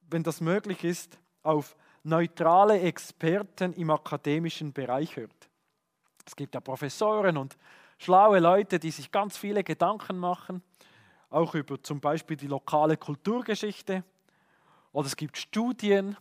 wenn 0.00 0.24
das 0.24 0.40
möglich 0.40 0.82
ist, 0.82 1.16
auf 1.44 1.76
neutrale 2.02 2.80
Experten 2.80 3.72
im 3.74 3.90
akademischen 3.90 4.72
Bereich 4.72 5.14
hört. 5.14 5.49
Es 6.30 6.36
gibt 6.36 6.54
ja 6.54 6.60
Professoren 6.60 7.36
und 7.36 7.56
schlaue 7.98 8.38
Leute, 8.38 8.78
die 8.78 8.92
sich 8.92 9.10
ganz 9.10 9.36
viele 9.36 9.64
Gedanken 9.64 10.16
machen, 10.16 10.62
auch 11.28 11.56
über 11.56 11.82
zum 11.82 12.00
Beispiel 12.00 12.36
die 12.36 12.46
lokale 12.46 12.96
Kulturgeschichte. 12.96 14.04
Oder 14.92 15.08
es 15.08 15.16
gibt 15.16 15.36
Studien, 15.36 16.16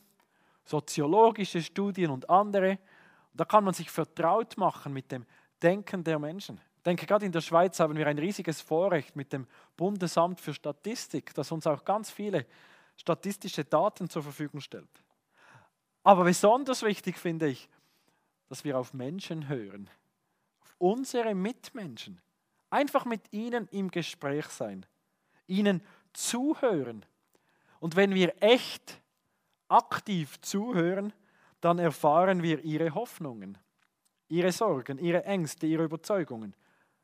soziologische 0.65 1.61
Studien 1.61 2.09
und 2.09 2.27
andere. 2.27 2.79
Da 3.35 3.45
kann 3.45 3.63
man 3.63 3.75
sich 3.75 3.91
vertraut 3.91 4.57
machen 4.57 4.93
mit 4.93 5.11
dem 5.11 5.27
Denken 5.61 6.03
der 6.03 6.17
Menschen. 6.17 6.59
Ich 6.77 6.83
denke, 6.83 7.05
gerade 7.05 7.27
in 7.27 7.31
der 7.31 7.41
Schweiz 7.41 7.79
haben 7.79 7.95
wir 7.95 8.07
ein 8.07 8.17
riesiges 8.17 8.61
Vorrecht 8.61 9.15
mit 9.15 9.31
dem 9.31 9.45
Bundesamt 9.77 10.41
für 10.41 10.55
Statistik, 10.55 11.35
das 11.35 11.51
uns 11.51 11.67
auch 11.67 11.85
ganz 11.85 12.09
viele 12.09 12.47
statistische 12.95 13.63
Daten 13.63 14.09
zur 14.09 14.23
Verfügung 14.23 14.59
stellt. 14.59 15.03
Aber 16.01 16.23
besonders 16.23 16.81
wichtig 16.81 17.19
finde 17.19 17.49
ich, 17.49 17.69
dass 18.47 18.63
wir 18.63 18.79
auf 18.79 18.95
Menschen 18.95 19.47
hören, 19.47 19.87
unsere 20.79 21.35
Mitmenschen. 21.35 22.19
Einfach 22.71 23.05
mit 23.05 23.31
ihnen 23.31 23.67
im 23.71 23.91
Gespräch 23.91 24.45
sein, 24.47 24.85
ihnen 25.47 25.83
zuhören. 26.13 27.05
Und 27.79 27.95
wenn 27.95 28.13
wir 28.13 28.33
echt 28.41 28.99
aktiv 29.67 30.39
zuhören, 30.41 31.13
dann 31.61 31.79
erfahren 31.79 32.41
wir 32.41 32.63
ihre 32.63 32.93
Hoffnungen, 32.93 33.57
ihre 34.27 34.51
Sorgen, 34.51 34.97
ihre 34.97 35.23
Ängste, 35.25 35.67
ihre 35.67 35.83
Überzeugungen 35.83 36.55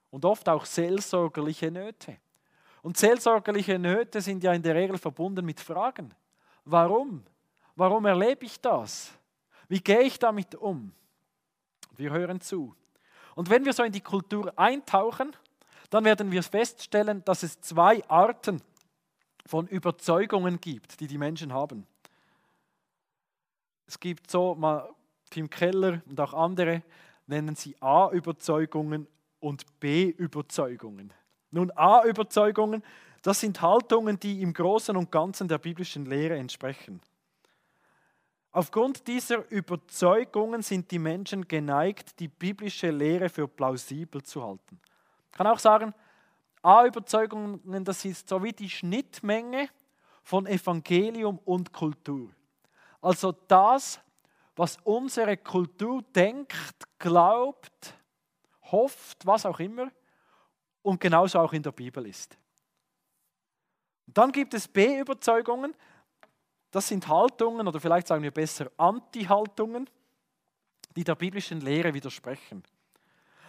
und 0.10 0.26
oft 0.26 0.48
auch 0.50 0.66
seelsorgerliche 0.66 1.72
Nöte. 1.72 2.18
Und 2.82 2.98
seelsorgerliche 2.98 3.80
Nöte 3.80 4.22
sind 4.22 4.44
ja 4.44 4.54
in 4.54 4.62
der 4.62 4.76
Regel 4.76 4.98
verbunden 4.98 5.46
mit 5.46 5.60
Fragen. 5.60 6.14
Warum? 6.64 7.24
Warum 7.76 8.06
erlebe 8.06 8.46
ich 8.46 8.62
das? 8.62 9.12
Wie 9.68 9.82
gehe 9.82 10.04
ich 10.04 10.20
damit 10.20 10.56
um? 10.56 10.94
Wir 11.98 12.12
hören 12.12 12.40
zu. 12.40 12.76
Und 13.36 13.50
wenn 13.50 13.66
wir 13.66 13.74
so 13.74 13.84
in 13.84 13.92
die 13.92 14.02
Kultur 14.02 14.52
eintauchen, 14.58 15.36
dann 15.90 16.06
werden 16.06 16.32
wir 16.32 16.42
feststellen, 16.42 17.24
dass 17.26 17.44
es 17.44 17.62
zwei 17.62 18.04
Arten 18.10 18.62
von 19.46 19.68
Überzeugungen 19.68 20.60
gibt, 20.60 21.00
die 21.00 21.08
die 21.08 21.18
Menschen 21.18 21.54
haben. 21.54 21.86
Es 23.88 24.00
gibt 24.00 24.32
so, 24.32 24.56
mal 24.56 24.90
Tim 25.30 25.50
Keller 25.50 26.02
und 26.08 26.20
auch 26.20 26.34
andere 26.34 26.82
nennen 27.28 27.56
sie 27.56 27.76
A-Überzeugungen 27.82 29.08
und 29.40 29.80
B-Überzeugungen. 29.80 31.14
Nun, 31.52 31.72
A-Überzeugungen, 31.72 32.84
das 33.22 33.40
sind 33.40 33.62
Haltungen, 33.62 34.20
die 34.20 34.42
im 34.42 34.54
Großen 34.54 34.96
und 34.96 35.12
Ganzen 35.12 35.48
der 35.48 35.58
biblischen 35.58 36.06
Lehre 36.06 36.38
entsprechen. 36.38 37.02
Aufgrund 38.56 39.06
dieser 39.06 39.52
Überzeugungen 39.52 40.62
sind 40.62 40.90
die 40.90 40.98
Menschen 40.98 41.46
geneigt, 41.46 42.18
die 42.22 42.30
biblische 42.30 42.90
Lehre 42.90 43.28
für 43.28 43.50
plausibel 43.50 44.24
zu 44.24 44.42
halten. 44.42 44.80
Ich 45.30 45.38
kann 45.38 45.46
auch 45.46 45.60
sagen, 45.60 45.94
A-Überzeugungen, 46.62 47.84
das 47.84 48.06
ist 48.06 48.30
so 48.30 48.42
wie 48.42 48.54
die 48.54 48.70
Schnittmenge 48.70 49.68
von 50.24 50.48
Evangelium 50.48 51.38
und 51.44 51.74
Kultur. 51.74 52.30
Also 53.02 53.34
das, 53.34 54.00
was 54.56 54.78
unsere 54.86 55.36
Kultur 55.36 56.02
denkt, 56.16 56.56
glaubt, 56.98 57.94
hofft, 58.72 59.26
was 59.26 59.46
auch 59.46 59.60
immer, 59.60 59.92
und 60.82 61.02
genauso 61.02 61.40
auch 61.40 61.52
in 61.52 61.62
der 61.62 61.74
Bibel 61.74 62.08
ist. 62.08 62.38
Dann 64.08 64.32
gibt 64.32 64.54
es 64.54 64.66
B-Überzeugungen, 64.66 65.76
das 66.76 66.90
sind 66.90 67.08
Haltungen 67.08 67.66
oder 67.66 67.80
vielleicht 67.80 68.08
sagen 68.08 68.22
wir 68.22 68.32
besser 68.32 68.70
Anti-Haltungen, 68.76 69.90
die 70.98 71.06
der 71.06 71.16
biblischen 71.16 71.62
Lehre 71.62 71.94
widersprechen. 71.94 72.64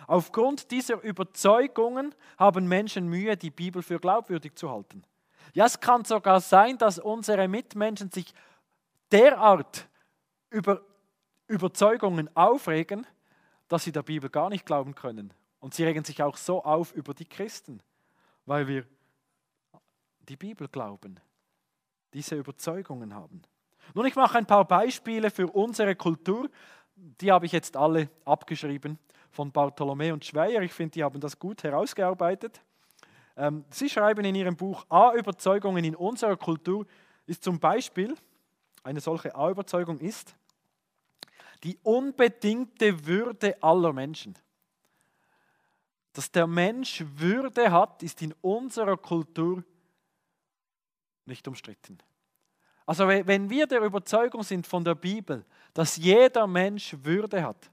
Aufgrund 0.06 0.71
dieser 0.71 1.02
Überzeugungen 1.02 2.14
haben 2.38 2.68
Menschen 2.68 3.09
Mühe, 3.09 3.37
die 3.37 3.50
Bibel 3.50 3.83
für 3.83 3.99
glaubwürdig 3.99 4.54
zu 4.54 4.71
halten. 4.71 5.02
Ja, 5.54 5.66
es 5.66 5.80
kann 5.80 6.04
sogar 6.04 6.40
sein, 6.40 6.78
dass 6.78 7.00
unsere 7.00 7.49
Mitmenschen 7.49 8.12
sich 8.12 8.33
derart 9.11 9.88
über 10.50 10.83
Überzeugungen 11.49 12.30
aufregen, 12.37 13.09
dass 13.66 13.83
sie 13.83 13.92
der 13.92 14.04
Bibel 14.04 14.30
gar 14.30 14.50
nicht 14.50 14.64
glauben 14.64 14.95
können. 14.95 15.35
Und 15.59 15.75
sie 15.75 15.83
regen 15.83 16.04
sich 16.04 16.23
auch 16.23 16.37
so 16.37 16.62
auf 16.62 16.92
über 16.92 17.12
die 17.12 17.25
Christen, 17.25 17.83
weil 18.45 18.68
wir 18.68 18.87
die 20.28 20.37
Bibel 20.37 20.68
glauben, 20.68 21.18
diese 22.16 22.35
Überzeugungen 22.35 23.14
haben. 23.14 23.42
Nun, 23.92 24.06
ich 24.06 24.16
mache 24.16 24.38
ein 24.38 24.46
paar 24.46 24.66
Beispiele 24.66 25.30
für 25.30 25.49
unsere 25.49 25.94
Kultur. 25.94 26.49
Die 26.94 27.30
habe 27.30 27.44
ich 27.44 27.52
jetzt 27.52 27.76
alle 27.76 28.08
abgeschrieben 28.25 28.99
von 29.30 29.52
Bartholomä 29.52 30.12
und 30.12 30.25
Schweier. 30.25 30.62
Ich 30.62 30.73
finde, 30.73 30.92
die 30.92 31.04
haben 31.04 31.20
das 31.20 31.38
gut 31.38 31.62
herausgearbeitet. 31.62 32.62
Ähm, 33.37 33.66
sie 33.68 33.90
schreiben 33.90 34.25
in 34.25 34.35
ihrem 34.35 34.56
Buch 34.56 34.87
A-Überzeugungen 34.88 35.85
in 35.85 35.94
unserer 35.94 36.38
Kultur 36.38 36.87
ist 37.26 37.44
zum 37.44 37.61
Beispiel, 37.61 38.14
eine 38.82 39.00
solche 39.00 39.35
A-Überzeugung 39.35 39.99
ist, 39.99 40.35
die 41.64 41.78
unbedingte 41.82 43.06
Würde 43.06 43.62
aller 43.62 43.92
Menschen. 43.92 44.38
Dass 46.14 46.32
der 46.32 46.46
Mensch 46.46 47.04
Würde 47.16 47.70
hat, 47.70 48.02
ist 48.02 48.23
in 48.23 48.32
unserer 48.40 48.96
Kultur 48.96 49.62
nicht 51.26 51.47
umstritten. 51.49 51.99
Also 52.87 53.09
wenn 53.09 53.50
wir 53.50 53.66
der 53.66 53.80
Überzeugung 53.80 54.45
sind 54.45 54.66
von 54.66 54.85
der 54.85 54.95
Bibel, 54.95 55.45
dass 55.75 55.97
jeder 55.97 56.47
Mensch 56.47 56.97
Würde 57.02 57.42
hat, 57.42 57.71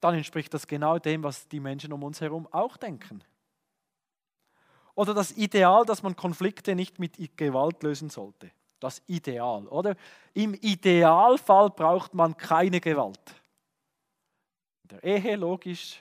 dann 0.00 0.14
entspricht 0.14 0.52
das 0.52 0.66
genau 0.66 0.98
dem, 0.98 1.22
was 1.22 1.48
die 1.48 1.60
Menschen 1.60 1.92
um 1.92 2.02
uns 2.02 2.20
herum 2.20 2.48
auch 2.50 2.76
denken. 2.76 3.22
Oder 4.94 5.12
das 5.12 5.32
Ideal, 5.32 5.84
dass 5.84 6.02
man 6.02 6.16
Konflikte 6.16 6.74
nicht 6.74 6.98
mit 6.98 7.36
Gewalt 7.36 7.82
lösen 7.82 8.10
sollte. 8.10 8.50
Das 8.80 9.02
Ideal, 9.06 9.66
oder? 9.68 9.96
Im 10.34 10.54
Idealfall 10.54 11.70
braucht 11.70 12.14
man 12.14 12.36
keine 12.36 12.80
Gewalt. 12.80 13.42
In 14.82 14.88
der 14.88 15.04
Ehe, 15.04 15.36
logisch, 15.36 16.00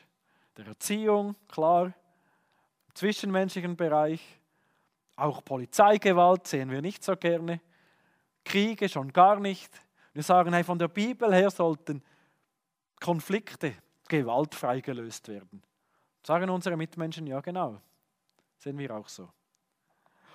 der 0.58 0.68
Erziehung, 0.68 1.36
klar, 1.48 1.86
im 1.86 2.96
zwischenmenschlichen 2.96 3.76
Bereich, 3.76 4.22
auch 5.16 5.44
Polizeigewalt 5.44 6.48
sehen 6.48 6.72
wir 6.72 6.82
nicht 6.82 7.04
so 7.04 7.16
gerne, 7.16 7.62
Kriege 8.44 8.90
schon 8.90 9.12
gar 9.14 9.40
nicht. 9.40 9.72
Wir 10.14 10.24
sagen, 10.24 10.54
hey, 10.54 10.64
von 10.64 10.78
der 10.78 10.90
Bibel 10.90 11.34
her 11.34 11.50
sollten 11.50 12.04
Konflikte 13.00 13.74
gewaltfrei 14.08 14.82
gelöst 14.82 15.28
werden. 15.28 15.64
Sagen 16.26 16.50
unsere 16.50 16.78
Mitmenschen, 16.78 17.28
ja 17.28 17.42
genau, 17.42 17.82
sehen 18.58 18.78
wir 18.78 18.96
auch 18.96 19.08
so. 19.08 19.30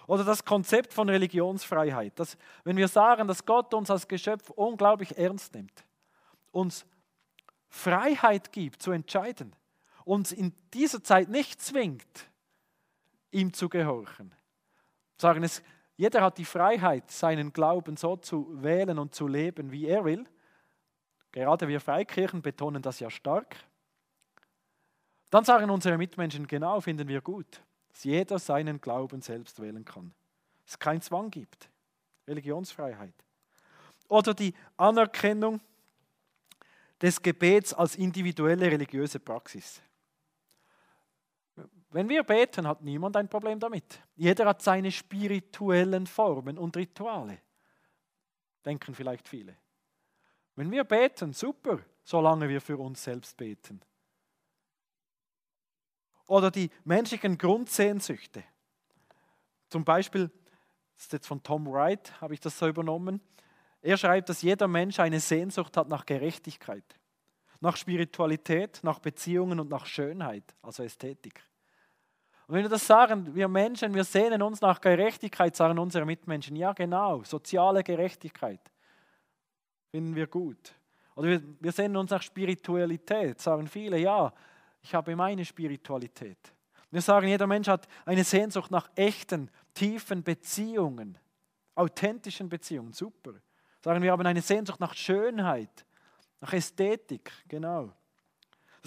Oder 0.06 0.24
das 0.24 0.44
Konzept 0.44 0.94
von 0.94 1.08
Religionsfreiheit. 1.08 2.18
Dass, 2.18 2.38
wenn 2.64 2.76
wir 2.76 2.88
sagen, 2.88 3.28
dass 3.28 3.44
Gott 3.44 3.74
uns 3.74 3.90
als 3.90 4.08
Geschöpf 4.08 4.50
unglaublich 4.50 5.16
ernst 5.18 5.54
nimmt, 5.54 5.84
uns 6.50 6.86
Freiheit 7.68 8.50
gibt 8.52 8.82
zu 8.82 8.90
entscheiden, 8.90 9.54
uns 10.04 10.32
in 10.32 10.54
dieser 10.72 11.04
Zeit 11.04 11.28
nicht 11.28 11.60
zwingt, 11.60 12.30
ihm 13.30 13.52
zu 13.52 13.68
gehorchen. 13.68 14.34
Sagen 15.18 15.42
es, 15.42 15.62
jeder 15.96 16.22
hat 16.22 16.38
die 16.38 16.44
Freiheit, 16.44 17.10
seinen 17.10 17.52
Glauben 17.52 17.96
so 17.96 18.16
zu 18.16 18.62
wählen 18.62 18.98
und 18.98 19.14
zu 19.14 19.26
leben, 19.26 19.72
wie 19.72 19.86
er 19.86 20.04
will. 20.04 20.24
Gerade 21.32 21.66
wir 21.66 21.80
Freikirchen 21.80 22.40
betonen 22.40 22.82
das 22.82 23.00
ja 23.00 23.10
stark. 23.10 23.56
Dann 25.30 25.44
sagen 25.44 25.70
unsere 25.70 25.98
Mitmenschen, 25.98 26.46
genau, 26.46 26.80
finden 26.80 27.08
wir 27.08 27.20
gut, 27.20 27.62
dass 27.88 28.04
jeder 28.04 28.38
seinen 28.38 28.80
Glauben 28.80 29.20
selbst 29.20 29.60
wählen 29.60 29.84
kann. 29.84 30.14
Es 30.64 30.78
keinen 30.78 31.02
Zwang 31.02 31.30
gibt. 31.30 31.68
Religionsfreiheit. 32.26 33.14
Oder 34.08 34.34
die 34.34 34.54
Anerkennung 34.76 35.60
des 37.02 37.20
Gebets 37.20 37.74
als 37.74 37.96
individuelle 37.96 38.66
religiöse 38.70 39.18
Praxis. 39.18 39.82
Wenn 41.90 42.08
wir 42.08 42.22
beten, 42.22 42.66
hat 42.66 42.82
niemand 42.82 43.16
ein 43.16 43.28
Problem 43.28 43.58
damit. 43.58 44.00
Jeder 44.14 44.46
hat 44.46 44.60
seine 44.62 44.92
spirituellen 44.92 46.06
Formen 46.06 46.58
und 46.58 46.76
Rituale. 46.76 47.40
Denken 48.64 48.94
vielleicht 48.94 49.26
viele. 49.26 49.56
Wenn 50.54 50.70
wir 50.70 50.84
beten, 50.84 51.32
super, 51.32 51.78
solange 52.04 52.48
wir 52.48 52.60
für 52.60 52.76
uns 52.76 53.02
selbst 53.02 53.36
beten. 53.36 53.80
Oder 56.26 56.50
die 56.50 56.70
menschlichen 56.84 57.38
Grundsehnsüchte. 57.38 58.44
Zum 59.70 59.84
Beispiel, 59.84 60.30
das 60.94 61.04
ist 61.04 61.12
jetzt 61.12 61.26
von 61.26 61.42
Tom 61.42 61.66
Wright, 61.66 62.20
habe 62.20 62.34
ich 62.34 62.40
das 62.40 62.58
so 62.58 62.68
übernommen. 62.68 63.22
Er 63.80 63.96
schreibt, 63.96 64.28
dass 64.28 64.42
jeder 64.42 64.68
Mensch 64.68 65.00
eine 65.00 65.20
Sehnsucht 65.20 65.76
hat 65.76 65.88
nach 65.88 66.04
Gerechtigkeit, 66.04 66.84
nach 67.60 67.76
Spiritualität, 67.76 68.80
nach 68.82 68.98
Beziehungen 68.98 69.60
und 69.60 69.70
nach 69.70 69.86
Schönheit, 69.86 70.54
also 70.60 70.82
Ästhetik. 70.82 71.42
Und 72.48 72.54
wenn 72.54 72.62
wir 72.62 72.70
das 72.70 72.86
sagen, 72.86 73.34
wir 73.34 73.46
Menschen, 73.46 73.94
wir 73.94 74.04
sehnen 74.04 74.40
uns 74.40 74.62
nach 74.62 74.80
Gerechtigkeit, 74.80 75.54
sagen 75.54 75.78
unsere 75.78 76.06
Mitmenschen, 76.06 76.56
ja 76.56 76.72
genau, 76.72 77.22
soziale 77.22 77.84
Gerechtigkeit 77.84 78.60
finden 79.90 80.14
wir 80.14 80.26
gut. 80.26 80.74
Oder 81.14 81.28
wir, 81.28 81.42
wir 81.60 81.72
sehnen 81.72 81.96
uns 81.98 82.10
nach 82.10 82.22
Spiritualität, 82.22 83.38
sagen 83.38 83.66
viele, 83.66 83.98
ja, 83.98 84.32
ich 84.80 84.94
habe 84.94 85.14
meine 85.14 85.44
Spiritualität. 85.44 86.38
Wir 86.90 87.02
sagen, 87.02 87.28
jeder 87.28 87.46
Mensch 87.46 87.68
hat 87.68 87.86
eine 88.06 88.24
Sehnsucht 88.24 88.70
nach 88.70 88.88
echten, 88.94 89.50
tiefen 89.74 90.22
Beziehungen, 90.22 91.18
authentischen 91.74 92.48
Beziehungen, 92.48 92.94
super. 92.94 93.34
Sagen 93.84 94.02
wir 94.02 94.10
haben 94.10 94.26
eine 94.26 94.40
Sehnsucht 94.40 94.80
nach 94.80 94.94
Schönheit, 94.94 95.84
nach 96.40 96.54
Ästhetik, 96.54 97.30
genau. 97.46 97.92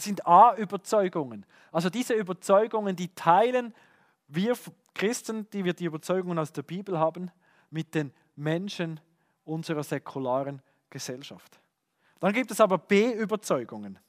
Das 0.02 0.08
sind 0.08 0.26
A-Überzeugungen. 0.26 1.46
Also 1.72 1.92
diese 1.92 2.16
Überzeugungen, 2.16 2.96
die 2.96 3.14
teilen 3.14 3.72
wir 4.28 4.58
Christen, 4.96 5.48
die 5.52 5.64
wir 5.64 5.74
die 5.74 5.86
Überzeugungen 5.86 6.40
aus 6.40 6.52
der 6.52 6.64
Bibel 6.64 6.98
haben, 6.98 7.30
mit 7.70 7.94
den 7.94 8.12
Menschen 8.36 9.00
unserer 9.44 9.84
säkularen 9.84 10.64
Gesellschaft. 10.90 11.60
Dann 12.20 12.34
gibt 12.34 12.50
es 12.50 12.60
aber 12.60 12.80
B-Überzeugungen. 12.80 14.00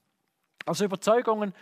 Also 0.64 0.86
Überzeugungen, 0.86 1.52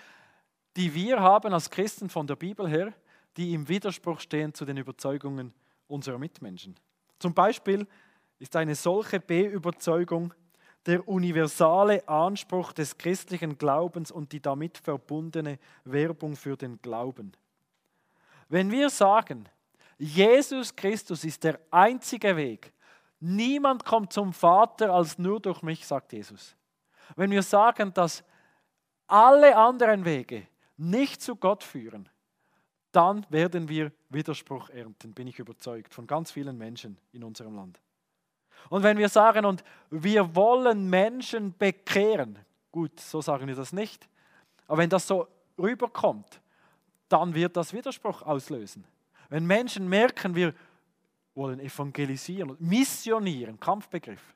die 0.77 0.95
wir 0.95 1.19
haben 1.19 1.53
als 1.53 1.69
Christen 1.69 2.09
von 2.09 2.29
der 2.29 2.37
Bibel 2.37 2.69
her, 2.69 2.93
die 3.37 3.53
im 3.53 3.69
Widerspruch 3.69 4.21
stehen 4.21 4.55
zu 4.55 4.65
den 4.65 4.77
Überzeugungen 4.77 5.53
unserer 5.89 6.19
Mitmenschen. 6.19 6.79
Zum 7.19 7.35
Beispiel 7.35 7.85
ist 8.39 8.55
eine 8.55 8.77
solche 8.77 9.19
B-Überzeugung 9.19 10.33
der 10.87 11.07
universale 11.07 12.07
Anspruch 12.09 12.73
des 12.73 12.97
christlichen 12.97 13.59
Glaubens 13.59 14.11
und 14.11 14.33
die 14.33 14.41
damit 14.41 14.79
verbundene 14.79 15.59
Werbung 15.85 16.37
für 16.37 16.57
den 16.57 16.81
Glauben. 16.81 17.33
Wenn 18.49 18.71
wir 18.71 18.91
sagen, 18.91 19.49
Jesus 19.99 20.75
Christus 20.75 21.25
ist 21.25 21.45
der 21.45 21.61
einzige 21.71 22.37
Weg, 22.37 22.73
niemand 23.21 23.85
kommt 23.85 24.13
zum 24.13 24.33
Vater 24.33 24.93
als 24.93 25.19
nur 25.19 25.41
durch 25.41 25.63
mich, 25.63 25.87
sagt 25.87 26.13
Jesus. 26.13 26.57
Wenn 27.17 27.31
wir 27.31 27.43
sagen, 27.43 27.93
dass 27.93 28.25
alle 29.07 29.57
anderen 29.57 30.05
Wege 30.05 30.47
nicht 30.77 31.21
zu 31.21 31.37
Gott 31.37 31.63
führen, 31.63 32.09
dann 32.93 33.27
werden 33.29 33.69
wir 33.69 33.93
Widerspruch 34.09 34.71
ernten, 34.71 35.13
bin 35.13 35.29
ich 35.29 35.39
überzeugt, 35.39 35.95
von 35.95 36.07
ganz 36.07 36.31
vielen 36.31 36.57
Menschen 36.57 36.99
in 37.13 37.23
unserem 37.23 37.55
Land. 37.55 37.81
Und 38.69 38.83
wenn 38.83 38.99
wir 38.99 39.09
sagen, 39.09 39.45
und 39.45 39.65
wir 39.91 40.35
wollen 40.35 40.89
Menschen 40.89 41.55
bekehren, 41.57 42.39
gut, 42.71 42.99
so 43.01 43.21
sagen 43.21 43.47
wir 43.49 43.57
das 43.57 43.73
nicht, 43.73 44.09
aber 44.67 44.79
wenn 44.79 44.91
das 44.91 45.07
so 45.07 45.27
rüberkommt, 45.59 46.41
dann 47.09 47.35
wird 47.35 47.57
das 47.57 47.73
Widerspruch 47.73 48.23
auslösen. 48.23 48.85
Wenn 49.29 49.47
Menschen 49.47 49.89
merken, 49.89 50.35
wir 50.35 50.55
wollen 51.35 51.61
evangelisieren 51.61 52.57
missionieren, 52.59 53.59
Kampfbegriff, 53.59 54.35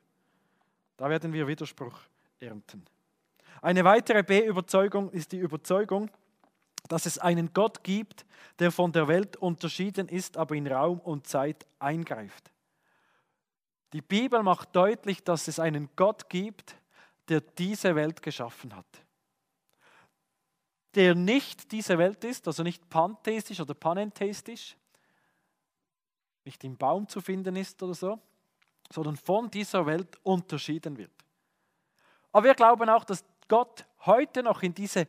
da 0.97 1.09
werden 1.09 1.31
wir 1.33 1.47
Widerspruch 1.47 1.97
ernten. 2.39 2.85
Eine 3.61 3.83
weitere 3.83 4.23
B-Überzeugung 4.23 5.09
ist 5.11 5.31
die 5.31 5.37
Überzeugung, 5.37 6.09
dass 6.87 7.05
es 7.05 7.17
einen 7.17 7.53
Gott 7.53 7.83
gibt, 7.83 8.25
der 8.59 8.71
von 8.71 8.91
der 8.91 9.07
Welt 9.07 9.37
unterschieden 9.37 10.07
ist, 10.07 10.37
aber 10.37 10.55
in 10.55 10.67
Raum 10.67 10.99
und 10.99 11.27
Zeit 11.27 11.65
eingreift. 11.79 12.51
Die 13.95 14.01
Bibel 14.01 14.43
macht 14.43 14.75
deutlich, 14.75 15.23
dass 15.23 15.47
es 15.47 15.57
einen 15.57 15.87
Gott 15.95 16.27
gibt, 16.27 16.75
der 17.29 17.39
diese 17.39 17.95
Welt 17.95 18.21
geschaffen 18.21 18.75
hat. 18.75 18.85
Der 20.95 21.15
nicht 21.15 21.71
diese 21.71 21.97
Welt 21.97 22.21
ist, 22.25 22.45
also 22.45 22.61
nicht 22.61 22.89
pantheistisch 22.89 23.61
oder 23.61 23.73
panentheistisch, 23.73 24.75
nicht 26.43 26.61
im 26.65 26.75
Baum 26.75 27.07
zu 27.07 27.21
finden 27.21 27.55
ist 27.55 27.81
oder 27.83 27.93
so, 27.93 28.19
sondern 28.91 29.15
von 29.15 29.49
dieser 29.49 29.85
Welt 29.85 30.19
unterschieden 30.23 30.97
wird. 30.97 31.13
Aber 32.33 32.47
wir 32.47 32.53
glauben 32.53 32.89
auch, 32.89 33.05
dass 33.05 33.23
Gott 33.47 33.85
heute 33.99 34.43
noch 34.43 34.61
in 34.61 34.73
diese 34.73 35.07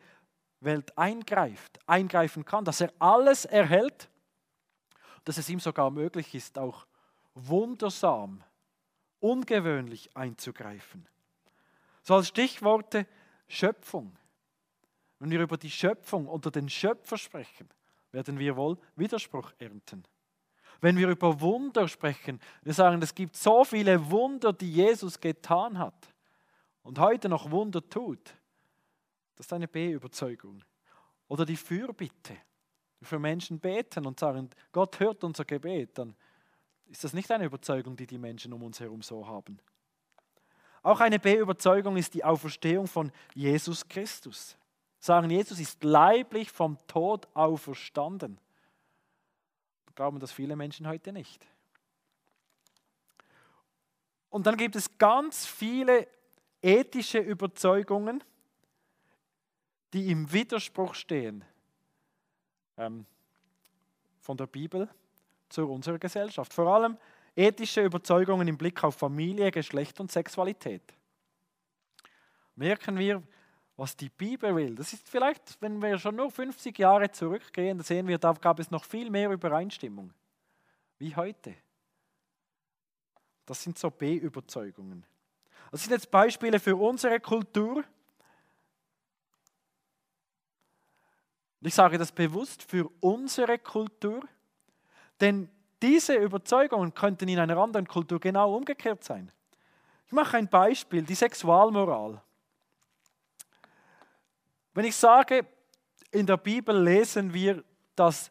Welt 0.61 0.97
eingreift, 0.97 1.81
eingreifen 1.89 2.45
kann, 2.45 2.65
dass 2.65 2.81
er 2.81 2.93
alles 3.01 3.47
erhält, 3.47 4.09
dass 5.25 5.39
es 5.39 5.49
ihm 5.49 5.59
sogar 5.59 5.91
möglich 5.91 6.33
ist, 6.37 6.57
auch 6.57 6.87
wundersam, 7.35 8.45
ungewöhnlich 9.21 10.17
einzugreifen. 10.17 11.09
So 12.03 12.15
als 12.15 12.29
Stichworte 12.29 13.07
Schöpfung. 13.49 14.17
Wenn 15.19 15.31
wir 15.31 15.41
über 15.41 15.57
die 15.57 15.71
Schöpfung 15.71 16.29
oder 16.29 16.51
den 16.51 16.69
Schöpfer 16.69 17.17
sprechen, 17.17 17.69
werden 18.13 18.39
wir 18.39 18.57
wohl 18.57 18.79
Widerspruch 18.97 19.53
ernten. 19.59 20.05
Wenn 20.81 20.97
wir 20.99 21.09
über 21.09 21.41
Wunder 21.41 21.89
sprechen, 21.89 22.41
wir 22.63 22.75
sagen, 22.75 23.01
es 23.01 23.15
gibt 23.15 23.37
so 23.37 23.65
viele 23.65 24.11
Wunder, 24.11 24.53
die 24.53 24.71
Jesus 24.71 25.19
getan 25.19 25.79
hat 25.79 26.15
und 26.83 26.99
heute 26.99 27.29
noch 27.29 27.51
Wunder 27.51 27.87
tut. 27.89 28.35
Das 29.37 29.47
ist 29.47 29.53
eine 29.53 29.69
B-Überzeugung. 29.69 30.63
Oder 31.29 31.45
die 31.45 31.57
Fürbitte. 31.57 32.37
Für 33.03 33.19
Menschen 33.19 33.61
beten 33.61 34.07
und 34.07 34.19
sagen, 34.19 34.51
Gott 34.73 34.99
hört 35.01 35.23
unser 35.23 35.45
Gebet, 35.45 35.99
dann 35.99 36.17
ist 36.87 37.05
das 37.05 37.13
nicht 37.13 37.31
eine 37.31 37.45
Überzeugung, 37.45 37.97
die 37.97 38.07
die 38.07 38.19
Menschen 38.19 38.53
um 38.53 38.63
uns 38.63 38.81
herum 38.81 39.03
so 39.03 39.27
haben. 39.27 39.59
Auch 40.83 41.01
eine 41.01 41.19
B-Überzeugung 41.19 41.97
ist 41.97 42.15
die 42.15 42.25
Auferstehung 42.25 42.87
von 42.87 43.11
Jesus 43.35 43.89
Christus. 43.89 44.57
Sagen, 44.99 45.31
Jesus 45.31 45.59
ist 45.59 45.83
leiblich 45.83 46.51
vom 46.51 46.79
Tod 46.87 47.29
auferstanden 47.35 48.39
glauben 49.97 50.21
das 50.21 50.31
viele 50.31 50.55
Menschen 50.55 50.87
heute 50.87 51.13
nicht. 51.13 51.45
Und 54.29 54.47
dann 54.47 54.57
gibt 54.57 54.77
es 54.77 54.99
ganz 54.99 55.47
viele 55.47 56.07
ethische 56.63 57.19
Überzeugungen, 57.19 58.23
die 59.95 60.11
im 60.11 60.31
Widerspruch 60.31 60.95
stehen 60.95 61.45
ähm, 62.77 63.07
von 64.21 64.37
der 64.37 64.47
Bibel 64.47 64.89
zu 65.49 65.71
unserer 65.71 65.99
Gesellschaft. 65.99 66.53
Vor 66.53 66.67
allem 66.67 66.97
ethische 67.35 67.83
Überzeugungen 67.83 68.49
im 68.49 68.57
Blick 68.57 68.83
auf 68.85 68.97
Familie, 68.97 69.51
Geschlecht 69.51 70.01
und 70.01 70.11
Sexualität. 70.11 70.83
Merken 72.55 72.99
wir, 72.99 73.23
was 73.77 73.95
die 73.95 74.09
Bibel 74.09 74.57
will. 74.57 74.75
Das 74.75 74.93
ist 74.93 75.09
vielleicht, 75.09 75.61
wenn 75.61 75.83
wir 75.83 75.99
schon 75.99 76.17
nur 76.17 76.31
50 76.31 76.79
Jahre 76.79 77.11
zurückgehen, 77.11 77.77
da 77.79 77.85
sehen 77.85 78.09
wir, 78.09 78.19
da 78.19 78.33
gab 78.33 78.59
es 78.59 78.71
noch 78.71 78.85
viel 78.85 79.11
mehr 79.11 79.31
Übereinstimmung 79.31 80.13
wie 80.99 81.15
heute. 81.15 81.55
Das 83.45 83.63
sind 83.63 83.79
so 83.79 83.91
B-Überzeugungen. 83.91 85.05
Das 85.71 85.83
sind 85.83 85.93
jetzt 85.93 86.11
Beispiele 86.11 86.59
für 86.59 86.77
unsere 86.77 87.21
Kultur. 87.21 87.85
ich 91.61 91.75
sage 91.75 91.99
das 91.99 92.13
bewusst 92.13 92.63
für 92.63 92.89
unsere 93.01 93.59
Kultur, 93.59 94.23
denn 95.21 95.49
diese 95.83 96.15
Überzeugungen 96.15 96.95
könnten 96.95 97.29
in 97.29 97.39
einer 97.39 97.57
anderen 97.57 97.87
Kultur 97.87 98.19
genau 98.19 98.57
umgekehrt 98.57 99.05
sein. 99.05 99.31
Ich 100.07 100.13
mache 100.13 100.37
ein 100.37 100.49
Beispiel, 100.49 101.03
die 101.03 101.15
Sexualmoral. 101.15 102.23
Wenn 104.73 104.85
ich 104.85 104.97
sage, 104.97 105.47
in 106.11 106.27
der 106.27 106.37
Bibel 106.37 106.81
lesen 106.81 107.33
wir, 107.33 107.65
dass 107.95 108.31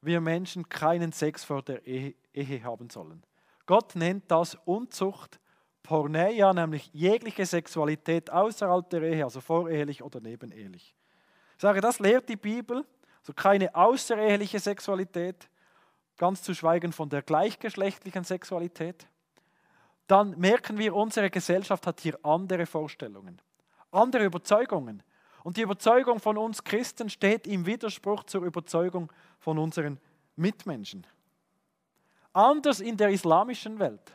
wir 0.00 0.20
Menschen 0.20 0.68
keinen 0.68 1.12
Sex 1.12 1.44
vor 1.44 1.62
der 1.62 1.86
Ehe, 1.86 2.14
haben 2.64 2.88
sollen. 2.88 3.22
Gott 3.66 3.94
nennt 3.94 4.30
das 4.30 4.54
Unzucht, 4.64 5.38
Porneia, 5.82 6.52
nämlich 6.52 6.90
jegliche 6.92 7.44
Sexualität 7.44 8.30
außerhalb 8.30 8.88
der 8.88 9.02
Ehe, 9.02 9.24
also 9.24 9.40
vorehelich 9.40 10.02
oder 10.02 10.20
nebenehelich. 10.20 10.94
Ich 11.56 11.62
sage, 11.62 11.80
das 11.80 11.98
lehrt 11.98 12.28
die 12.28 12.36
Bibel, 12.36 12.84
also 13.20 13.32
keine 13.34 13.74
außereheliche 13.74 14.58
Sexualität, 14.58 15.48
ganz 16.22 16.40
zu 16.40 16.54
schweigen 16.54 16.92
von 16.92 17.08
der 17.08 17.20
gleichgeschlechtlichen 17.20 18.22
Sexualität. 18.22 19.08
Dann 20.06 20.38
merken 20.38 20.78
wir, 20.78 20.94
unsere 20.94 21.30
Gesellschaft 21.30 21.84
hat 21.84 21.98
hier 21.98 22.16
andere 22.24 22.64
Vorstellungen, 22.64 23.42
andere 23.90 24.26
Überzeugungen. 24.26 25.02
Und 25.42 25.56
die 25.56 25.62
Überzeugung 25.62 26.20
von 26.20 26.38
uns 26.38 26.62
Christen 26.62 27.10
steht 27.10 27.48
im 27.48 27.66
Widerspruch 27.66 28.22
zur 28.22 28.44
Überzeugung 28.44 29.12
von 29.40 29.58
unseren 29.58 29.98
Mitmenschen. 30.36 31.04
Anders 32.32 32.78
in 32.78 32.96
der 32.96 33.08
islamischen 33.08 33.80
Welt. 33.80 34.14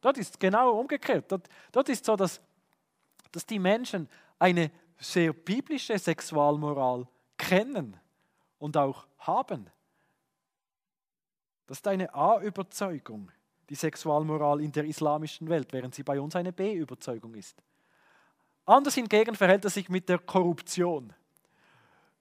Dort 0.00 0.18
ist 0.18 0.30
es 0.30 0.38
genau 0.40 0.72
umgekehrt. 0.72 1.30
Dort, 1.30 1.48
dort 1.70 1.88
ist 1.88 2.04
so, 2.04 2.16
dass, 2.16 2.40
dass 3.30 3.46
die 3.46 3.60
Menschen 3.60 4.08
eine 4.40 4.72
sehr 4.98 5.32
biblische 5.32 5.96
Sexualmoral 6.00 7.06
kennen 7.38 7.96
und 8.58 8.76
auch 8.76 9.06
haben. 9.18 9.70
Das 11.66 11.78
ist 11.78 11.88
eine 11.88 12.14
A-Überzeugung, 12.14 13.30
die 13.68 13.74
Sexualmoral 13.74 14.60
in 14.60 14.72
der 14.72 14.84
islamischen 14.84 15.48
Welt, 15.48 15.72
während 15.72 15.94
sie 15.94 16.02
bei 16.02 16.20
uns 16.20 16.36
eine 16.36 16.52
B-Überzeugung 16.52 17.34
ist. 17.34 17.62
Anders 18.66 18.94
hingegen 18.94 19.34
verhält 19.34 19.64
es 19.64 19.74
sich 19.74 19.88
mit 19.88 20.08
der 20.08 20.18
Korruption. 20.18 21.12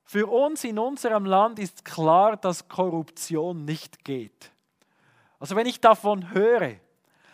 Für 0.03 0.27
uns 0.27 0.63
in 0.63 0.77
unserem 0.77 1.25
Land 1.25 1.59
ist 1.59 1.85
klar, 1.85 2.35
dass 2.35 2.67
Korruption 2.67 3.63
nicht 3.63 4.03
geht. 4.03 4.51
Also 5.39 5.55
wenn 5.55 5.65
ich 5.65 5.79
davon 5.79 6.33
höre, 6.33 6.75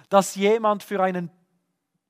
dass 0.09 0.35
jemand 0.35 0.83
für 0.83 1.01
einen 1.01 1.31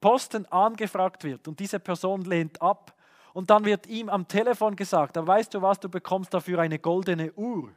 Posten 0.01 0.45
angefragt 0.45 1.23
wird 1.23 1.47
und 1.47 1.59
diese 1.59 1.79
Person 1.79 2.21
lehnt 2.21 2.61
ab 2.61 2.93
und 3.33 3.49
dann 3.49 3.65
wird 3.65 3.87
ihm 3.87 4.09
am 4.09 4.27
Telefon 4.27 4.75
gesagt, 4.75 5.15
da 5.15 5.25
weißt 5.25 5.53
du 5.53 5.61
was, 5.61 5.79
du 5.79 5.89
bekommst 5.89 6.33
dafür 6.33 6.59
eine 6.59 6.79
goldene 6.79 7.33
Uhr. 7.33 7.71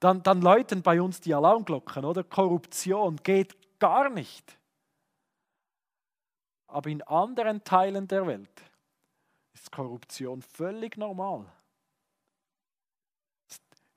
Dann, 0.00 0.22
dann 0.22 0.40
läuten 0.40 0.82
bei 0.82 1.00
uns 1.02 1.20
die 1.20 1.34
Alarmglocken, 1.34 2.04
oder? 2.04 2.22
Korruption 2.22 3.16
geht 3.16 3.56
gar 3.78 4.08
nicht. 4.10 4.56
Aber 6.68 6.90
in 6.90 7.02
anderen 7.02 7.64
Teilen 7.64 8.06
der 8.06 8.26
Welt 8.26 8.62
ist 9.54 9.72
Korruption 9.72 10.42
völlig 10.42 10.96
normal. 10.96 11.46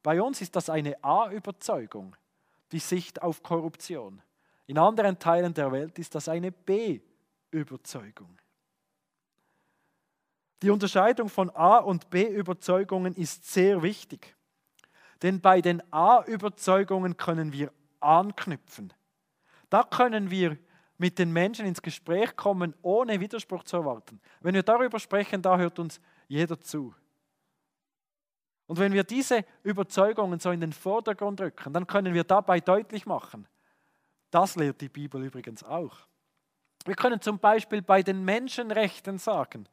Bei 0.01 0.21
uns 0.21 0.41
ist 0.41 0.55
das 0.55 0.69
eine 0.69 1.03
A-Überzeugung, 1.03 2.15
die 2.71 2.79
Sicht 2.79 3.21
auf 3.21 3.43
Korruption. 3.43 4.21
In 4.65 4.77
anderen 4.77 5.19
Teilen 5.19 5.53
der 5.53 5.71
Welt 5.71 5.99
ist 5.99 6.15
das 6.15 6.27
eine 6.27 6.51
B-Überzeugung. 6.51 8.39
Die 10.61 10.69
Unterscheidung 10.69 11.29
von 11.29 11.49
A- 11.51 11.79
und 11.79 12.09
B-Überzeugungen 12.09 13.15
ist 13.15 13.51
sehr 13.51 13.81
wichtig. 13.83 14.35
Denn 15.21 15.39
bei 15.39 15.61
den 15.61 15.81
A-Überzeugungen 15.91 17.17
können 17.17 17.53
wir 17.53 17.71
anknüpfen. 17.99 18.93
Da 19.69 19.83
können 19.83 20.31
wir 20.31 20.57
mit 20.97 21.17
den 21.17 21.31
Menschen 21.31 21.65
ins 21.65 21.81
Gespräch 21.81 22.35
kommen, 22.35 22.75
ohne 22.81 23.19
Widerspruch 23.19 23.63
zu 23.63 23.77
erwarten. 23.77 24.19
Wenn 24.41 24.53
wir 24.53 24.63
darüber 24.63 24.99
sprechen, 24.99 25.41
da 25.41 25.57
hört 25.57 25.79
uns 25.79 25.99
jeder 26.27 26.59
zu. 26.59 26.93
Und 28.67 28.79
wenn 28.79 28.93
wir 28.93 29.03
diese 29.03 29.43
Überzeugungen 29.63 30.39
so 30.39 30.51
in 30.51 30.61
den 30.61 30.73
Vordergrund 30.73 31.41
rücken, 31.41 31.73
dann 31.73 31.87
können 31.87 32.13
wir 32.13 32.23
dabei 32.23 32.59
deutlich 32.59 33.05
machen, 33.05 33.47
das 34.29 34.55
lehrt 34.55 34.79
die 34.79 34.89
Bibel 34.89 35.21
übrigens 35.23 35.63
auch. 35.63 35.97
Wir 36.85 36.95
können 36.95 37.19
zum 37.19 37.37
Beispiel 37.37 37.81
bei 37.81 38.01
den 38.01 38.23
Menschenrechten 38.23 39.17
sagen, 39.17 39.67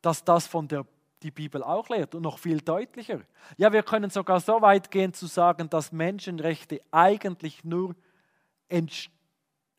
dass 0.00 0.24
das 0.24 0.46
von 0.46 0.66
der 0.66 0.86
die 1.22 1.30
Bibel 1.30 1.62
auch 1.62 1.88
lehrt 1.88 2.14
und 2.14 2.22
noch 2.22 2.38
viel 2.38 2.60
deutlicher. 2.60 3.20
Ja, 3.56 3.72
wir 3.72 3.82
können 3.82 4.10
sogar 4.10 4.40
so 4.40 4.60
weit 4.60 4.90
gehen 4.90 5.14
zu 5.14 5.26
sagen, 5.26 5.70
dass 5.70 5.92
Menschenrechte 5.92 6.80
eigentlich 6.90 7.64
nur 7.64 7.94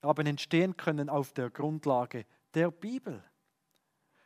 haben 0.03 0.27
entstehen 0.27 0.77
können 0.77 1.09
auf 1.09 1.33
der 1.33 1.49
Grundlage 1.49 2.25
der 2.53 2.71
Bibel. 2.71 3.23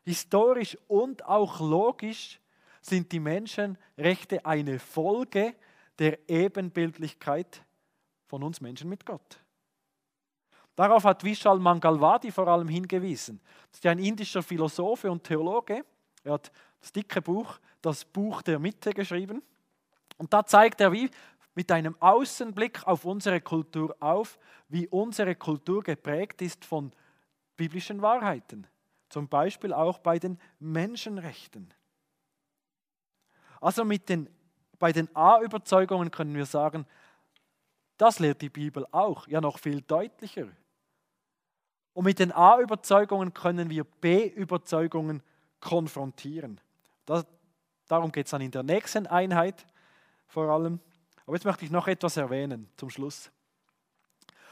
Historisch 0.04 0.78
und 0.88 1.26
auch 1.26 1.60
logisch 1.60 2.40
sind 2.82 3.12
die 3.12 3.20
Menschenrechte 3.20 4.46
eine 4.46 4.80
Folge 4.80 5.56
der 6.00 6.30
Ebenbildlichkeit 6.30 7.64
von 8.26 8.44
uns 8.44 8.62
Menschen 8.62 8.90
mit 8.90 9.06
Gott. 9.06 9.42
Darauf 10.76 11.06
hat 11.06 11.24
Vishal 11.24 11.60
Mangalwadi 11.60 12.32
vor 12.32 12.48
allem 12.48 12.68
hingewiesen. 12.68 13.42
Das 13.72 13.80
ist 13.80 13.86
ein 13.86 14.00
indischer 14.00 14.44
Philosophe 14.44 15.10
und 15.10 15.24
Theologe 15.24 15.84
Er 16.24 16.34
hat 16.34 16.52
das 16.80 16.92
dicke 16.92 17.22
Buch, 17.22 17.60
das 17.82 18.06
Buch 18.06 18.42
der 18.42 18.60
Mitte 18.60 18.94
geschrieben. 18.94 19.42
Und 20.18 20.34
da 20.34 20.46
zeigt 20.46 20.82
er 20.82 20.92
wie 20.92 21.10
mit 21.56 21.72
einem 21.72 21.96
Außenblick 22.00 22.86
auf 22.86 23.06
unsere 23.06 23.42
Kultur 23.42 23.96
auf, 24.00 24.38
wie 24.70 24.88
unsere 24.88 25.36
Kultur 25.36 25.82
geprägt 25.82 26.42
ist 26.42 26.64
von 26.66 26.92
biblischen 27.56 28.02
Wahrheiten. 28.02 28.68
Zum 29.10 29.28
Beispiel 29.28 29.74
auch 29.74 30.00
bei 30.00 30.20
den 30.20 30.40
Menschenrechten. 30.60 31.74
Also 33.60 33.84
mit 33.86 34.10
den, 34.10 34.30
bei 34.78 34.92
den 34.92 35.14
A-Überzeugungen 35.16 36.12
können 36.12 36.36
wir 36.36 36.46
sagen, 36.46 36.86
das 37.98 38.20
lehrt 38.20 38.42
die 38.42 38.50
Bibel 38.50 38.86
auch, 38.92 39.28
ja 39.28 39.42
noch 39.42 39.58
viel 39.58 39.82
deutlicher. 39.82 40.48
Und 41.94 42.06
mit 42.06 42.20
den 42.20 42.32
A-Überzeugungen 42.32 43.34
können 43.34 43.72
wir 43.72 43.84
B-Überzeugungen 43.84 45.24
konfrontieren. 45.60 46.62
Das, 47.08 47.26
darum 47.88 48.12
geht 48.12 48.28
es 48.28 48.32
dann 48.32 48.42
in 48.42 48.52
der 48.52 48.64
nächsten 48.64 49.08
Einheit 49.08 49.66
vor 50.28 50.50
allem. 50.50 50.80
Aber 51.26 51.36
jetzt 51.36 51.46
möchte 51.46 51.66
ich 51.66 51.72
noch 51.72 51.88
etwas 51.88 52.18
erwähnen 52.18 52.70
zum 52.78 52.90
Schluss. 52.90 53.32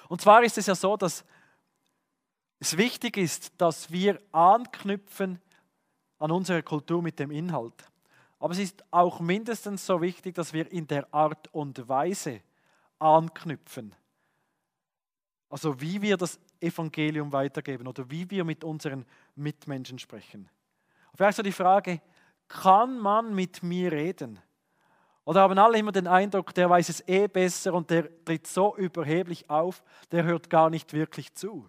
Und 0.09 0.21
zwar 0.21 0.43
ist 0.43 0.57
es 0.57 0.65
ja 0.65 0.75
so, 0.75 0.97
dass 0.97 1.23
es 2.59 2.77
wichtig 2.77 3.17
ist, 3.17 3.53
dass 3.57 3.91
wir 3.91 4.19
anknüpfen 4.31 5.39
an 6.17 6.31
unsere 6.31 6.63
Kultur 6.63 7.01
mit 7.01 7.19
dem 7.19 7.29
Inhalt. 7.29 7.85
Aber 8.39 8.53
es 8.53 8.59
ist 8.59 8.83
auch 8.91 9.19
mindestens 9.19 9.85
so 9.85 10.01
wichtig, 10.01 10.35
dass 10.35 10.53
wir 10.53 10.71
in 10.71 10.87
der 10.87 11.13
Art 11.13 11.53
und 11.53 11.87
Weise 11.89 12.41
anknüpfen. 12.99 13.93
Also 15.49 15.79
wie 15.81 16.01
wir 16.01 16.15
das 16.15 16.39
Evangelium 16.59 17.31
weitergeben 17.31 17.87
oder 17.87 18.09
wie 18.09 18.29
wir 18.29 18.43
mit 18.43 18.63
unseren 18.63 19.05
Mitmenschen 19.35 19.99
sprechen. 19.99 20.49
Vielleicht 21.13 21.37
so 21.37 21.43
die 21.43 21.51
Frage, 21.51 22.01
kann 22.61 22.97
man 22.99 23.33
mit 23.33 23.63
mir 23.63 23.91
reden? 23.91 24.39
Oder 25.25 25.41
haben 25.41 25.57
alle 25.57 25.77
immer 25.77 25.91
den 25.91 26.07
Eindruck, 26.07 26.53
der 26.53 26.69
weiß 26.69 26.89
es 26.89 27.07
eh 27.07 27.27
besser 27.27 27.73
und 27.73 27.89
der 27.89 28.23
tritt 28.23 28.47
so 28.47 28.75
überheblich 28.77 29.49
auf, 29.49 29.83
der 30.11 30.23
hört 30.23 30.49
gar 30.49 30.69
nicht 30.69 30.93
wirklich 30.93 31.33
zu? 31.33 31.67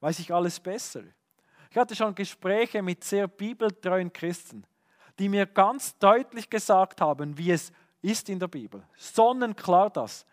Weiß 0.00 0.18
ich 0.20 0.32
alles 0.32 0.58
besser? 0.60 1.02
Ich 1.70 1.76
hatte 1.76 1.96
schon 1.96 2.14
Gespräche 2.14 2.80
mit 2.80 3.02
sehr 3.02 3.26
bibeltreuen 3.26 4.12
Christen, 4.12 4.64
die 5.18 5.28
mir 5.28 5.46
ganz 5.46 5.98
deutlich 5.98 6.48
gesagt 6.48 7.00
haben, 7.00 7.36
wie 7.36 7.50
es 7.50 7.72
ist 8.02 8.28
in 8.28 8.38
der 8.38 8.48
Bibel. 8.48 8.82
Sonnenklar 8.96 9.90
das. 9.90 10.24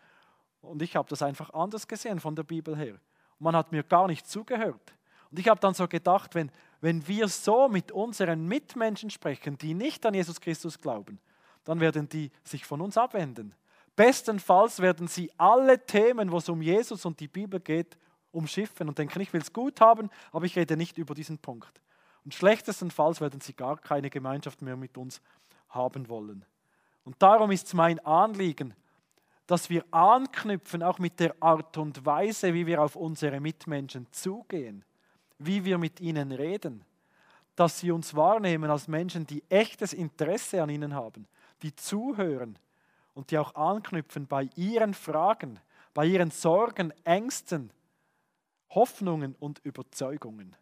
Und 0.60 0.82
ich 0.82 0.96
habe 0.96 1.08
das 1.08 1.22
einfach 1.22 1.50
anders 1.50 1.86
gesehen 1.88 2.20
von 2.20 2.36
der 2.36 2.42
Bibel 2.42 2.76
her. 2.76 2.98
Man 3.38 3.56
hat 3.56 3.72
mir 3.72 3.82
gar 3.82 4.06
nicht 4.06 4.26
zugehört. 4.26 4.92
Und 5.30 5.38
ich 5.38 5.48
habe 5.48 5.60
dann 5.60 5.74
so 5.74 5.88
gedacht, 5.88 6.34
wenn, 6.34 6.50
wenn 6.80 7.06
wir 7.06 7.28
so 7.28 7.68
mit 7.68 7.92
unseren 7.92 8.46
Mitmenschen 8.46 9.10
sprechen, 9.10 9.58
die 9.58 9.74
nicht 9.74 10.04
an 10.06 10.14
Jesus 10.14 10.40
Christus 10.40 10.78
glauben, 10.78 11.18
dann 11.64 11.80
werden 11.80 12.08
die 12.08 12.30
sich 12.42 12.64
von 12.64 12.80
uns 12.80 12.96
abwenden. 12.96 13.54
Bestenfalls 13.96 14.80
werden 14.80 15.08
sie 15.08 15.30
alle 15.36 15.84
Themen, 15.84 16.32
wo 16.32 16.38
es 16.38 16.48
um 16.48 16.62
Jesus 16.62 17.04
und 17.04 17.20
die 17.20 17.28
Bibel 17.28 17.60
geht, 17.60 17.98
umschiffen 18.32 18.88
und 18.88 18.98
denken, 18.98 19.20
ich 19.20 19.32
will 19.32 19.42
es 19.42 19.52
gut 19.52 19.80
haben, 19.80 20.08
aber 20.32 20.46
ich 20.46 20.56
rede 20.56 20.76
nicht 20.76 20.96
über 20.96 21.14
diesen 21.14 21.38
Punkt. 21.38 21.80
Und 22.24 22.34
schlechtestenfalls 22.34 23.20
werden 23.20 23.40
sie 23.40 23.54
gar 23.54 23.78
keine 23.78 24.08
Gemeinschaft 24.08 24.62
mehr 24.62 24.76
mit 24.76 24.96
uns 24.96 25.20
haben 25.68 26.08
wollen. 26.08 26.44
Und 27.04 27.16
darum 27.20 27.50
ist 27.50 27.66
es 27.66 27.74
mein 27.74 27.98
Anliegen, 28.00 28.74
dass 29.46 29.68
wir 29.68 29.84
anknüpfen, 29.90 30.82
auch 30.82 30.98
mit 30.98 31.18
der 31.18 31.34
Art 31.42 31.76
und 31.76 32.06
Weise, 32.06 32.54
wie 32.54 32.66
wir 32.66 32.82
auf 32.82 32.94
unsere 32.94 33.40
Mitmenschen 33.40 34.06
zugehen, 34.12 34.84
wie 35.40 35.64
wir 35.64 35.78
mit 35.78 36.00
ihnen 36.00 36.32
reden, 36.32 36.84
dass 37.56 37.80
sie 37.80 37.90
uns 37.90 38.14
wahrnehmen 38.14 38.70
als 38.70 38.88
Menschen, 38.88 39.26
die 39.26 39.42
echtes 39.48 39.92
Interesse 39.92 40.62
an 40.62 40.70
ihnen 40.70 40.94
haben, 40.94 41.26
die 41.62 41.74
zuhören 41.74 42.58
und 43.14 43.30
die 43.30 43.38
auch 43.38 43.54
anknüpfen 43.54 44.26
bei 44.26 44.48
ihren 44.54 44.94
Fragen, 44.94 45.58
bei 45.94 46.06
ihren 46.06 46.30
Sorgen, 46.30 46.92
Ängsten, 47.04 47.72
Hoffnungen 48.70 49.34
und 49.40 49.58
Überzeugungen. 49.64 50.54